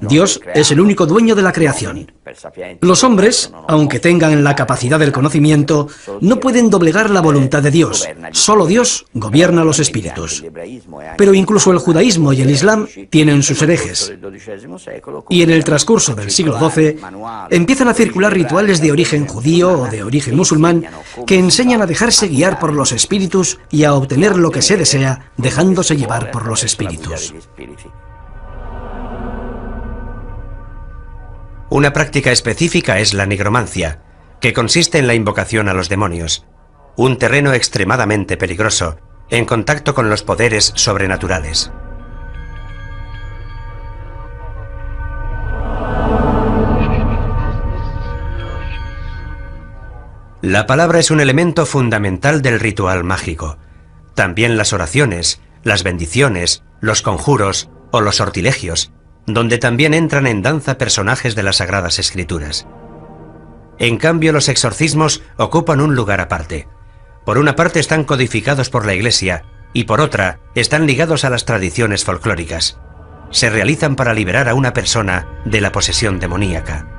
Dios 0.00 0.40
es 0.54 0.70
el 0.70 0.80
único 0.80 1.06
dueño 1.06 1.34
de 1.34 1.42
la 1.42 1.52
creación. 1.52 2.12
Los 2.80 3.04
hombres, 3.04 3.52
aunque 3.68 4.00
tengan 4.00 4.44
la 4.44 4.56
capacidad 4.56 4.98
del 4.98 5.12
conocimiento, 5.12 5.88
no 6.20 6.40
pueden 6.40 6.70
doblegar 6.70 7.10
la 7.10 7.20
voluntad 7.20 7.62
de 7.62 7.70
Dios. 7.70 8.08
Solo 8.32 8.66
Dios 8.66 9.06
gobierna 9.14 9.64
los 9.64 9.78
espíritus. 9.78 10.44
Pero 11.16 11.34
incluso 11.34 11.72
el 11.72 11.78
judaísmo 11.78 12.32
y 12.32 12.42
el 12.42 12.50
islam 12.50 12.86
tienen 13.10 13.42
sus 13.42 13.60
herejes. 13.62 14.12
Y 15.28 15.42
en 15.42 15.50
el 15.50 15.64
transcurso 15.64 16.14
del 16.14 16.30
siglo 16.30 16.58
XII 16.58 16.96
empiezan 17.50 17.88
a 17.88 17.94
circular 17.94 18.32
rituales 18.32 18.80
de 18.80 18.92
origen 18.92 19.26
judío 19.26 19.82
o 19.82 19.86
de 19.88 20.02
musulmán 20.30 20.86
que 21.26 21.38
enseñan 21.38 21.82
a 21.82 21.86
dejarse 21.86 22.28
guiar 22.28 22.60
por 22.60 22.72
los 22.72 22.92
espíritus 22.92 23.58
y 23.70 23.84
a 23.84 23.94
obtener 23.94 24.36
lo 24.36 24.50
que 24.50 24.62
se 24.62 24.76
desea 24.76 25.32
dejándose 25.36 25.96
llevar 25.96 26.30
por 26.30 26.46
los 26.46 26.62
espíritus. 26.62 27.34
Una 31.70 31.92
práctica 31.92 32.30
específica 32.30 33.00
es 33.00 33.14
la 33.14 33.26
nigromancia, 33.26 34.02
que 34.40 34.52
consiste 34.52 34.98
en 34.98 35.06
la 35.06 35.14
invocación 35.14 35.68
a 35.68 35.74
los 35.74 35.88
demonios, 35.88 36.44
un 36.96 37.16
terreno 37.16 37.54
extremadamente 37.54 38.36
peligroso, 38.36 38.98
en 39.30 39.46
contacto 39.46 39.94
con 39.94 40.10
los 40.10 40.22
poderes 40.22 40.72
sobrenaturales. 40.76 41.72
La 50.42 50.66
palabra 50.66 50.98
es 50.98 51.12
un 51.12 51.20
elemento 51.20 51.66
fundamental 51.66 52.42
del 52.42 52.58
ritual 52.58 53.04
mágico. 53.04 53.58
También 54.16 54.56
las 54.56 54.72
oraciones, 54.72 55.40
las 55.62 55.84
bendiciones, 55.84 56.64
los 56.80 57.00
conjuros 57.00 57.70
o 57.92 58.00
los 58.00 58.16
sortilegios, 58.16 58.90
donde 59.24 59.58
también 59.58 59.94
entran 59.94 60.26
en 60.26 60.42
danza 60.42 60.78
personajes 60.78 61.36
de 61.36 61.44
las 61.44 61.58
Sagradas 61.58 62.00
Escrituras. 62.00 62.66
En 63.78 63.98
cambio, 63.98 64.32
los 64.32 64.48
exorcismos 64.48 65.22
ocupan 65.36 65.80
un 65.80 65.94
lugar 65.94 66.20
aparte. 66.20 66.66
Por 67.24 67.38
una 67.38 67.54
parte 67.54 67.78
están 67.78 68.02
codificados 68.02 68.68
por 68.68 68.84
la 68.84 68.94
Iglesia 68.94 69.44
y 69.72 69.84
por 69.84 70.00
otra 70.00 70.40
están 70.56 70.88
ligados 70.88 71.24
a 71.24 71.30
las 71.30 71.44
tradiciones 71.44 72.04
folclóricas. 72.04 72.80
Se 73.30 73.48
realizan 73.48 73.94
para 73.94 74.12
liberar 74.12 74.48
a 74.48 74.54
una 74.54 74.72
persona 74.72 75.28
de 75.44 75.60
la 75.60 75.70
posesión 75.70 76.18
demoníaca 76.18 76.92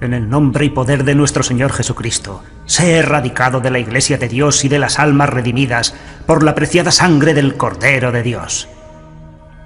en 0.00 0.14
el 0.14 0.28
nombre 0.28 0.64
y 0.64 0.70
poder 0.70 1.04
de 1.04 1.14
nuestro 1.14 1.42
Señor 1.42 1.72
Jesucristo, 1.72 2.42
sé 2.66 2.98
erradicado 2.98 3.60
de 3.60 3.70
la 3.70 3.78
Iglesia 3.78 4.18
de 4.18 4.28
Dios 4.28 4.64
y 4.64 4.68
de 4.68 4.78
las 4.78 4.98
almas 4.98 5.28
redimidas 5.28 5.94
por 6.26 6.42
la 6.42 6.54
preciada 6.54 6.90
sangre 6.90 7.34
del 7.34 7.56
Cordero 7.56 8.12
de 8.12 8.22
Dios. 8.22 8.68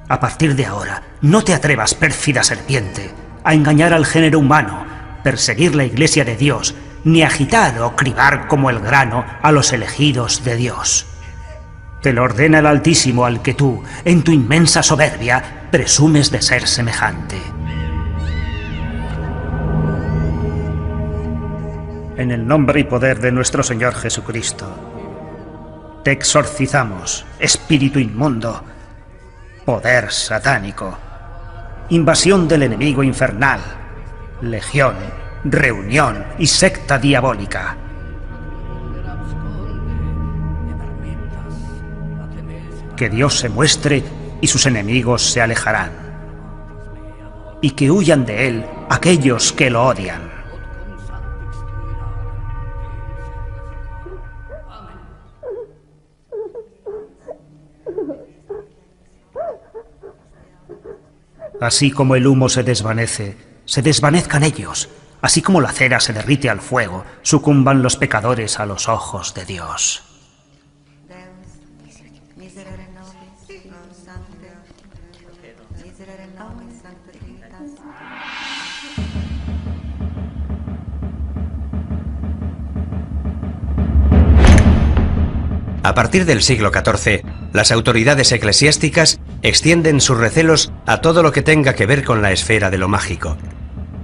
A 0.09 0.21
partir 0.21 0.57
de 0.57 0.67
ahora, 0.67 1.03
no 1.21 1.43
te 1.43 1.55
atrevas, 1.55 1.95
pérfida 1.95 2.43
serpiente, 2.43 3.11
a 3.45 3.55
engañar 3.55 3.93
al 3.93 4.07
género 4.07 4.39
humano, 4.39 4.87
perseguir 5.23 5.75
la 5.75 5.85
Iglesia 5.85 6.25
de 6.25 6.37
Dios, 6.37 6.75
ni 7.05 7.23
agitar 7.23 7.81
o 7.81 7.95
cribar 7.95 8.49
como 8.49 8.71
el 8.71 8.81
grano 8.81 9.25
a 9.43 9.53
los 9.53 9.73
elegidos 9.73 10.45
de 10.45 10.57
Dios. 10.57 11.07
Te 12.03 12.13
lo 12.13 12.23
ordena 12.23 12.61
el 12.61 12.67
Altísimo 12.67 13.25
al 13.25 13.43
que 13.43 13.55
tú, 13.55 13.83
en 14.05 14.23
tu 14.23 14.33
inmensa 14.33 14.83
soberbia, 14.83 15.69
presumes 15.71 16.31
de 16.31 16.43
ser 16.43 16.67
semejante. 16.67 17.37
En 22.19 22.33
el 22.33 22.47
nombre 22.47 22.81
y 22.81 22.85
poder 22.85 23.21
de 23.21 23.31
nuestro 23.31 23.63
Señor 23.63 23.95
Jesucristo. 23.95 24.67
Te 26.03 26.11
exorcizamos, 26.11 27.25
espíritu 27.39 28.01
inmundo, 28.01 28.65
poder 29.65 30.11
satánico, 30.11 30.99
invasión 31.91 32.49
del 32.49 32.65
enemigo 32.65 33.05
infernal, 33.05 33.61
legión, 34.43 34.97
reunión 35.45 36.25
y 36.39 36.49
secta 36.49 36.99
diabólica. 36.99 37.77
Que 42.97 43.09
Dios 43.09 43.39
se 43.39 43.49
muestre 43.49 44.03
y 44.41 44.49
sus 44.49 44.67
enemigos 44.67 45.23
se 45.23 45.41
alejarán. 45.41 45.93
Y 47.63 47.71
que 47.71 47.93
huyan 47.93 48.27
de 48.27 48.49
Él 48.49 48.67
aquellos 48.91 49.53
que 49.53 49.71
lo 49.71 49.87
odian. 49.87 50.28
Así 61.61 61.91
como 61.91 62.15
el 62.15 62.27
humo 62.27 62.49
se 62.49 62.63
desvanece, 62.63 63.37
se 63.65 63.83
desvanezcan 63.83 64.45
ellos, 64.45 64.89
así 65.21 65.43
como 65.43 65.61
la 65.61 65.73
cera 65.73 65.99
se 65.99 66.13
derrite 66.13 66.49
al 66.49 66.61
fuego, 66.61 67.05
sucumban 67.23 67.83
los 67.83 67.97
pecadores 67.97 68.61
a 68.61 68.67
los 68.67 68.89
ojos 68.89 69.35
de 69.35 69.45
Dios. 69.45 70.05
A 85.83 85.95
partir 85.95 86.27
del 86.27 86.43
siglo 86.43 86.71
XIV, 86.71 87.23
las 87.53 87.73
autoridades 87.73 88.31
eclesiásticas 88.33 89.21
extienden 89.43 90.01
sus 90.01 90.19
recelos 90.19 90.73
a 90.87 91.01
todo 91.01 91.23
lo 91.23 91.33
que 91.33 91.43
tenga 91.43 91.75
que 91.75 91.87
ver 91.87 92.05
con 92.05 92.23
la 92.23 92.33
esfera 92.33 92.71
de 92.71 92.79
lo 92.79 92.89
mágico. 92.89 93.37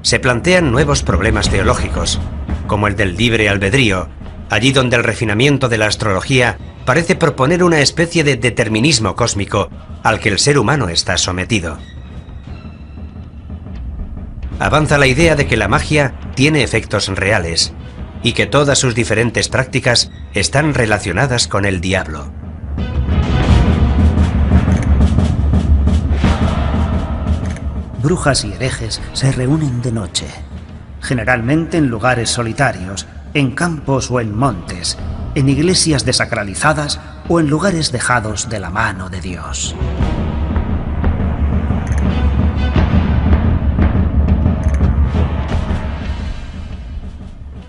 Se 0.03 0.19
plantean 0.19 0.71
nuevos 0.73 1.03
problemas 1.03 1.51
teológicos, 1.51 2.21
como 2.67 2.87
el 2.87 2.97
del 2.97 3.17
libre 3.17 3.49
albedrío, 3.49 4.09
allí 4.51 4.73
donde 4.73 4.97
el 4.97 5.05
refinamiento 5.05 5.69
de 5.69 5.79
la 5.79 5.87
astrología 5.87 6.59
parece 6.85 7.17
proponer 7.17 7.63
una 7.63 7.81
especie 7.81 8.25
de 8.25 8.37
determinismo 8.37 9.15
cósmico 9.17 9.71
al 10.03 10.21
que 10.21 10.29
el 10.29 10.39
ser 10.39 10.59
humano 10.59 10.89
está 10.89 11.17
sometido. 11.17 11.79
Avanza 14.59 14.99
la 14.99 15.07
idea 15.07 15.35
de 15.35 15.47
que 15.47 15.57
la 15.57 15.69
magia 15.69 16.15
tiene 16.35 16.63
efectos 16.63 17.09
reales 17.09 17.73
y 18.23 18.33
que 18.33 18.47
todas 18.47 18.79
sus 18.79 18.95
diferentes 18.95 19.49
prácticas 19.49 20.11
están 20.33 20.75
relacionadas 20.75 21.49
con 21.49 21.65
el 21.65 21.81
diablo. 21.81 22.33
Brujas 28.05 28.45
y 28.45 28.53
herejes 28.53 29.01
se 29.15 29.33
reúnen 29.33 29.81
de 29.81 29.91
noche, 29.91 30.27
generalmente 31.01 31.79
en 31.79 31.87
lugares 31.89 32.29
solitarios, 32.29 33.07
en 33.33 33.53
campos 33.53 34.11
o 34.11 34.21
en 34.21 34.37
montes, 34.37 34.99
en 35.35 35.49
iglesias 35.49 36.05
desacralizadas 36.05 37.01
o 37.31 37.41
en 37.41 37.49
lugares 37.49 37.93
dejados 37.93 38.51
de 38.51 38.61
la 38.61 38.69
mano 38.69 39.09
de 39.09 39.23
Dios. 39.23 39.75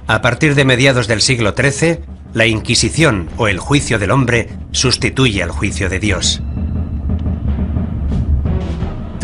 A 0.05 0.21
partir 0.21 0.53
de 0.53 0.65
mediados 0.65 1.07
del 1.07 1.21
siglo 1.21 1.53
XIII, 1.57 2.01
la 2.33 2.45
Inquisición 2.45 3.29
o 3.37 3.47
el 3.47 3.59
juicio 3.59 3.99
del 3.99 4.11
hombre 4.11 4.49
sustituye 4.71 5.41
al 5.41 5.51
juicio 5.51 5.87
de 5.87 5.99
Dios. 5.99 6.43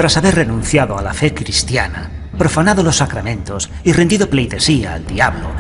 Tras 0.02 0.18
haber 0.18 0.34
renunciado 0.34 0.98
a 0.98 1.04
la 1.04 1.14
fe 1.14 1.32
cristiana, 1.32 2.10
profanado 2.36 2.82
los 2.82 2.96
sacramentos 2.96 3.70
y 3.84 3.94
rendido 3.94 4.28
pleitesía 4.28 4.96
al 4.96 5.06
diablo, 5.06 5.52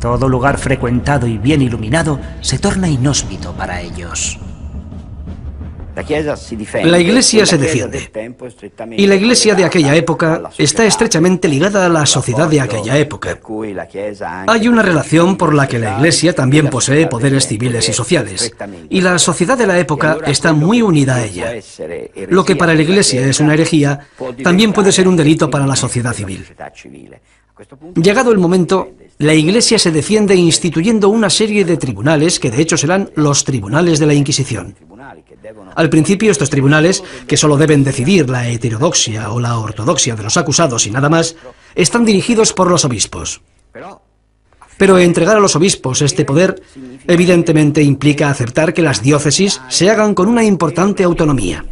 todo 0.00 0.30
lugar 0.30 0.56
frecuentado 0.56 1.26
y 1.26 1.36
bien 1.36 1.60
iluminado 1.60 2.18
se 2.40 2.58
torna 2.58 2.88
inhóspito 2.88 3.52
para 3.52 3.82
ellos. 3.82 4.38
La 6.84 6.98
Iglesia 6.98 7.46
se 7.46 7.58
defiende. 7.58 8.10
Y 8.96 9.06
la 9.06 9.14
Iglesia 9.14 9.54
de 9.54 9.64
aquella 9.64 9.94
época 9.94 10.50
está 10.58 10.84
estrechamente 10.84 11.48
ligada 11.48 11.86
a 11.86 11.88
la 11.88 12.06
sociedad 12.06 12.48
de 12.48 12.60
aquella 12.60 12.98
época. 12.98 13.38
Hay 14.46 14.68
una 14.68 14.82
relación 14.82 15.36
por 15.36 15.54
la 15.54 15.68
que 15.68 15.78
la 15.78 15.96
Iglesia 15.96 16.34
también 16.34 16.68
posee 16.68 17.06
poderes 17.06 17.46
civiles 17.46 17.88
y 17.88 17.92
sociales. 17.92 18.52
Y 18.90 19.00
la 19.00 19.18
sociedad 19.18 19.56
de 19.56 19.66
la 19.66 19.78
época 19.78 20.18
está 20.26 20.52
muy 20.52 20.82
unida 20.82 21.16
a 21.16 21.24
ella. 21.24 21.52
Lo 22.28 22.44
que 22.44 22.56
para 22.56 22.74
la 22.74 22.82
Iglesia 22.82 23.26
es 23.26 23.40
una 23.40 23.54
herejía, 23.54 24.08
también 24.42 24.72
puede 24.72 24.92
ser 24.92 25.08
un 25.08 25.16
delito 25.16 25.50
para 25.50 25.66
la 25.66 25.76
sociedad 25.76 26.12
civil. 26.12 26.44
Llegado 27.94 28.32
el 28.32 28.38
momento, 28.38 28.94
la 29.18 29.34
Iglesia 29.34 29.78
se 29.78 29.92
defiende 29.92 30.34
instituyendo 30.34 31.08
una 31.08 31.30
serie 31.30 31.64
de 31.64 31.76
tribunales 31.76 32.40
que 32.40 32.50
de 32.50 32.60
hecho 32.60 32.76
serán 32.76 33.10
los 33.14 33.44
tribunales 33.44 34.00
de 34.00 34.06
la 34.06 34.14
Inquisición. 34.14 34.74
Al 35.74 35.90
principio 35.90 36.30
estos 36.30 36.50
tribunales, 36.50 37.02
que 37.26 37.36
solo 37.36 37.56
deben 37.56 37.84
decidir 37.84 38.30
la 38.30 38.48
heterodoxia 38.48 39.30
o 39.30 39.40
la 39.40 39.58
ortodoxia 39.58 40.16
de 40.16 40.22
los 40.22 40.36
acusados 40.36 40.86
y 40.86 40.90
nada 40.90 41.08
más, 41.08 41.36
están 41.74 42.04
dirigidos 42.04 42.52
por 42.52 42.70
los 42.70 42.84
obispos. 42.84 43.40
Pero 44.76 44.98
entregar 44.98 45.36
a 45.36 45.40
los 45.40 45.56
obispos 45.56 46.02
este 46.02 46.24
poder 46.24 46.62
evidentemente 47.06 47.82
implica 47.82 48.30
aceptar 48.30 48.74
que 48.74 48.82
las 48.82 49.02
diócesis 49.02 49.60
se 49.68 49.90
hagan 49.90 50.14
con 50.14 50.28
una 50.28 50.44
importante 50.44 51.04
autonomía. 51.04 51.64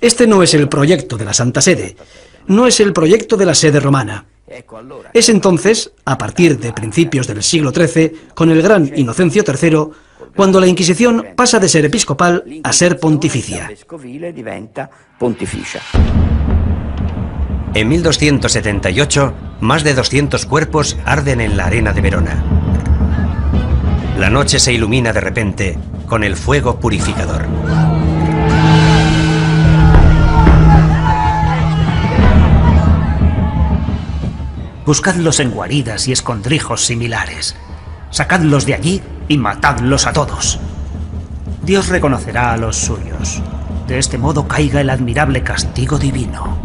Este 0.00 0.26
no 0.26 0.42
es 0.42 0.54
el 0.54 0.68
proyecto 0.68 1.16
de 1.16 1.24
la 1.24 1.32
Santa 1.32 1.60
Sede, 1.60 1.96
no 2.46 2.66
es 2.66 2.78
el 2.80 2.92
proyecto 2.92 3.36
de 3.36 3.46
la 3.46 3.54
sede 3.54 3.80
romana. 3.80 4.26
Es 5.12 5.28
entonces, 5.30 5.92
a 6.04 6.18
partir 6.18 6.58
de 6.58 6.72
principios 6.72 7.26
del 7.26 7.42
siglo 7.42 7.72
XIII, 7.72 8.12
con 8.34 8.50
el 8.50 8.62
gran 8.62 8.92
Inocencio 8.94 9.42
III, 9.46 9.88
cuando 10.36 10.60
la 10.60 10.66
Inquisición 10.66 11.26
pasa 11.36 11.58
de 11.58 11.68
ser 11.68 11.84
episcopal 11.84 12.44
a 12.62 12.72
ser 12.72 12.98
pontificia. 12.98 13.70
En 17.74 17.88
1278, 17.88 19.34
más 19.60 19.84
de 19.84 19.94
200 19.94 20.46
cuerpos 20.46 20.96
arden 21.04 21.40
en 21.40 21.56
la 21.56 21.66
arena 21.66 21.92
de 21.92 22.00
Verona. 22.00 22.44
La 24.18 24.30
noche 24.30 24.60
se 24.60 24.72
ilumina 24.72 25.12
de 25.12 25.20
repente 25.20 25.78
con 26.06 26.22
el 26.22 26.36
fuego 26.36 26.78
purificador. 26.78 27.46
Buscadlos 34.86 35.40
en 35.40 35.50
guaridas 35.50 36.06
y 36.08 36.12
escondrijos 36.12 36.84
similares. 36.84 37.56
Sacadlos 38.10 38.66
de 38.66 38.74
allí 38.74 39.02
y 39.28 39.38
matadlos 39.38 40.06
a 40.06 40.12
todos. 40.12 40.58
Dios 41.62 41.88
reconocerá 41.88 42.52
a 42.52 42.56
los 42.56 42.76
suyos. 42.76 43.42
De 43.86 43.98
este 43.98 44.18
modo 44.18 44.46
caiga 44.48 44.80
el 44.80 44.90
admirable 44.90 45.42
castigo 45.42 45.98
divino. 45.98 46.58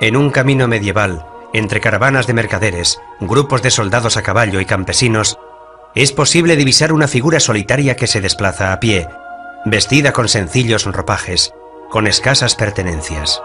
En 0.00 0.16
un 0.16 0.30
camino 0.30 0.68
medieval, 0.68 1.26
entre 1.52 1.80
caravanas 1.80 2.26
de 2.26 2.34
mercaderes, 2.34 3.00
grupos 3.18 3.62
de 3.62 3.70
soldados 3.70 4.16
a 4.16 4.22
caballo 4.22 4.60
y 4.60 4.66
campesinos, 4.66 5.38
es 5.94 6.12
posible 6.12 6.54
divisar 6.54 6.92
una 6.92 7.08
figura 7.08 7.40
solitaria 7.40 7.96
que 7.96 8.06
se 8.06 8.20
desplaza 8.20 8.72
a 8.72 8.78
pie, 8.78 9.08
vestida 9.66 10.12
con 10.12 10.28
sencillos 10.28 10.84
ropajes, 10.84 11.52
con 11.90 12.06
escasas 12.06 12.54
pertenencias. 12.54 13.42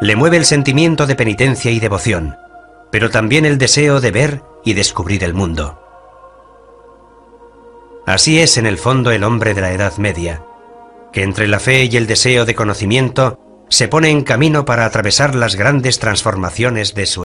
Le 0.00 0.16
mueve 0.16 0.38
el 0.38 0.46
sentimiento 0.46 1.06
de 1.06 1.16
penitencia 1.16 1.70
y 1.70 1.80
devoción, 1.80 2.38
pero 2.90 3.10
también 3.10 3.44
el 3.44 3.58
deseo 3.58 4.00
de 4.00 4.10
ver 4.10 4.42
y 4.64 4.72
descubrir 4.72 5.22
el 5.22 5.34
mundo. 5.34 5.78
Así 8.06 8.40
es 8.40 8.56
en 8.56 8.64
el 8.64 8.78
fondo 8.78 9.10
el 9.10 9.22
hombre 9.22 9.52
de 9.52 9.60
la 9.60 9.72
Edad 9.72 9.98
Media, 9.98 10.42
que 11.12 11.22
entre 11.22 11.46
la 11.46 11.60
fe 11.60 11.84
y 11.84 11.98
el 11.98 12.06
deseo 12.06 12.46
de 12.46 12.54
conocimiento 12.54 13.38
se 13.68 13.86
pone 13.86 14.08
en 14.08 14.22
camino 14.22 14.64
para 14.64 14.86
atravesar 14.86 15.34
las 15.34 15.56
grandes 15.56 15.98
transformaciones 15.98 16.94
de 16.94 17.04
su 17.04 17.16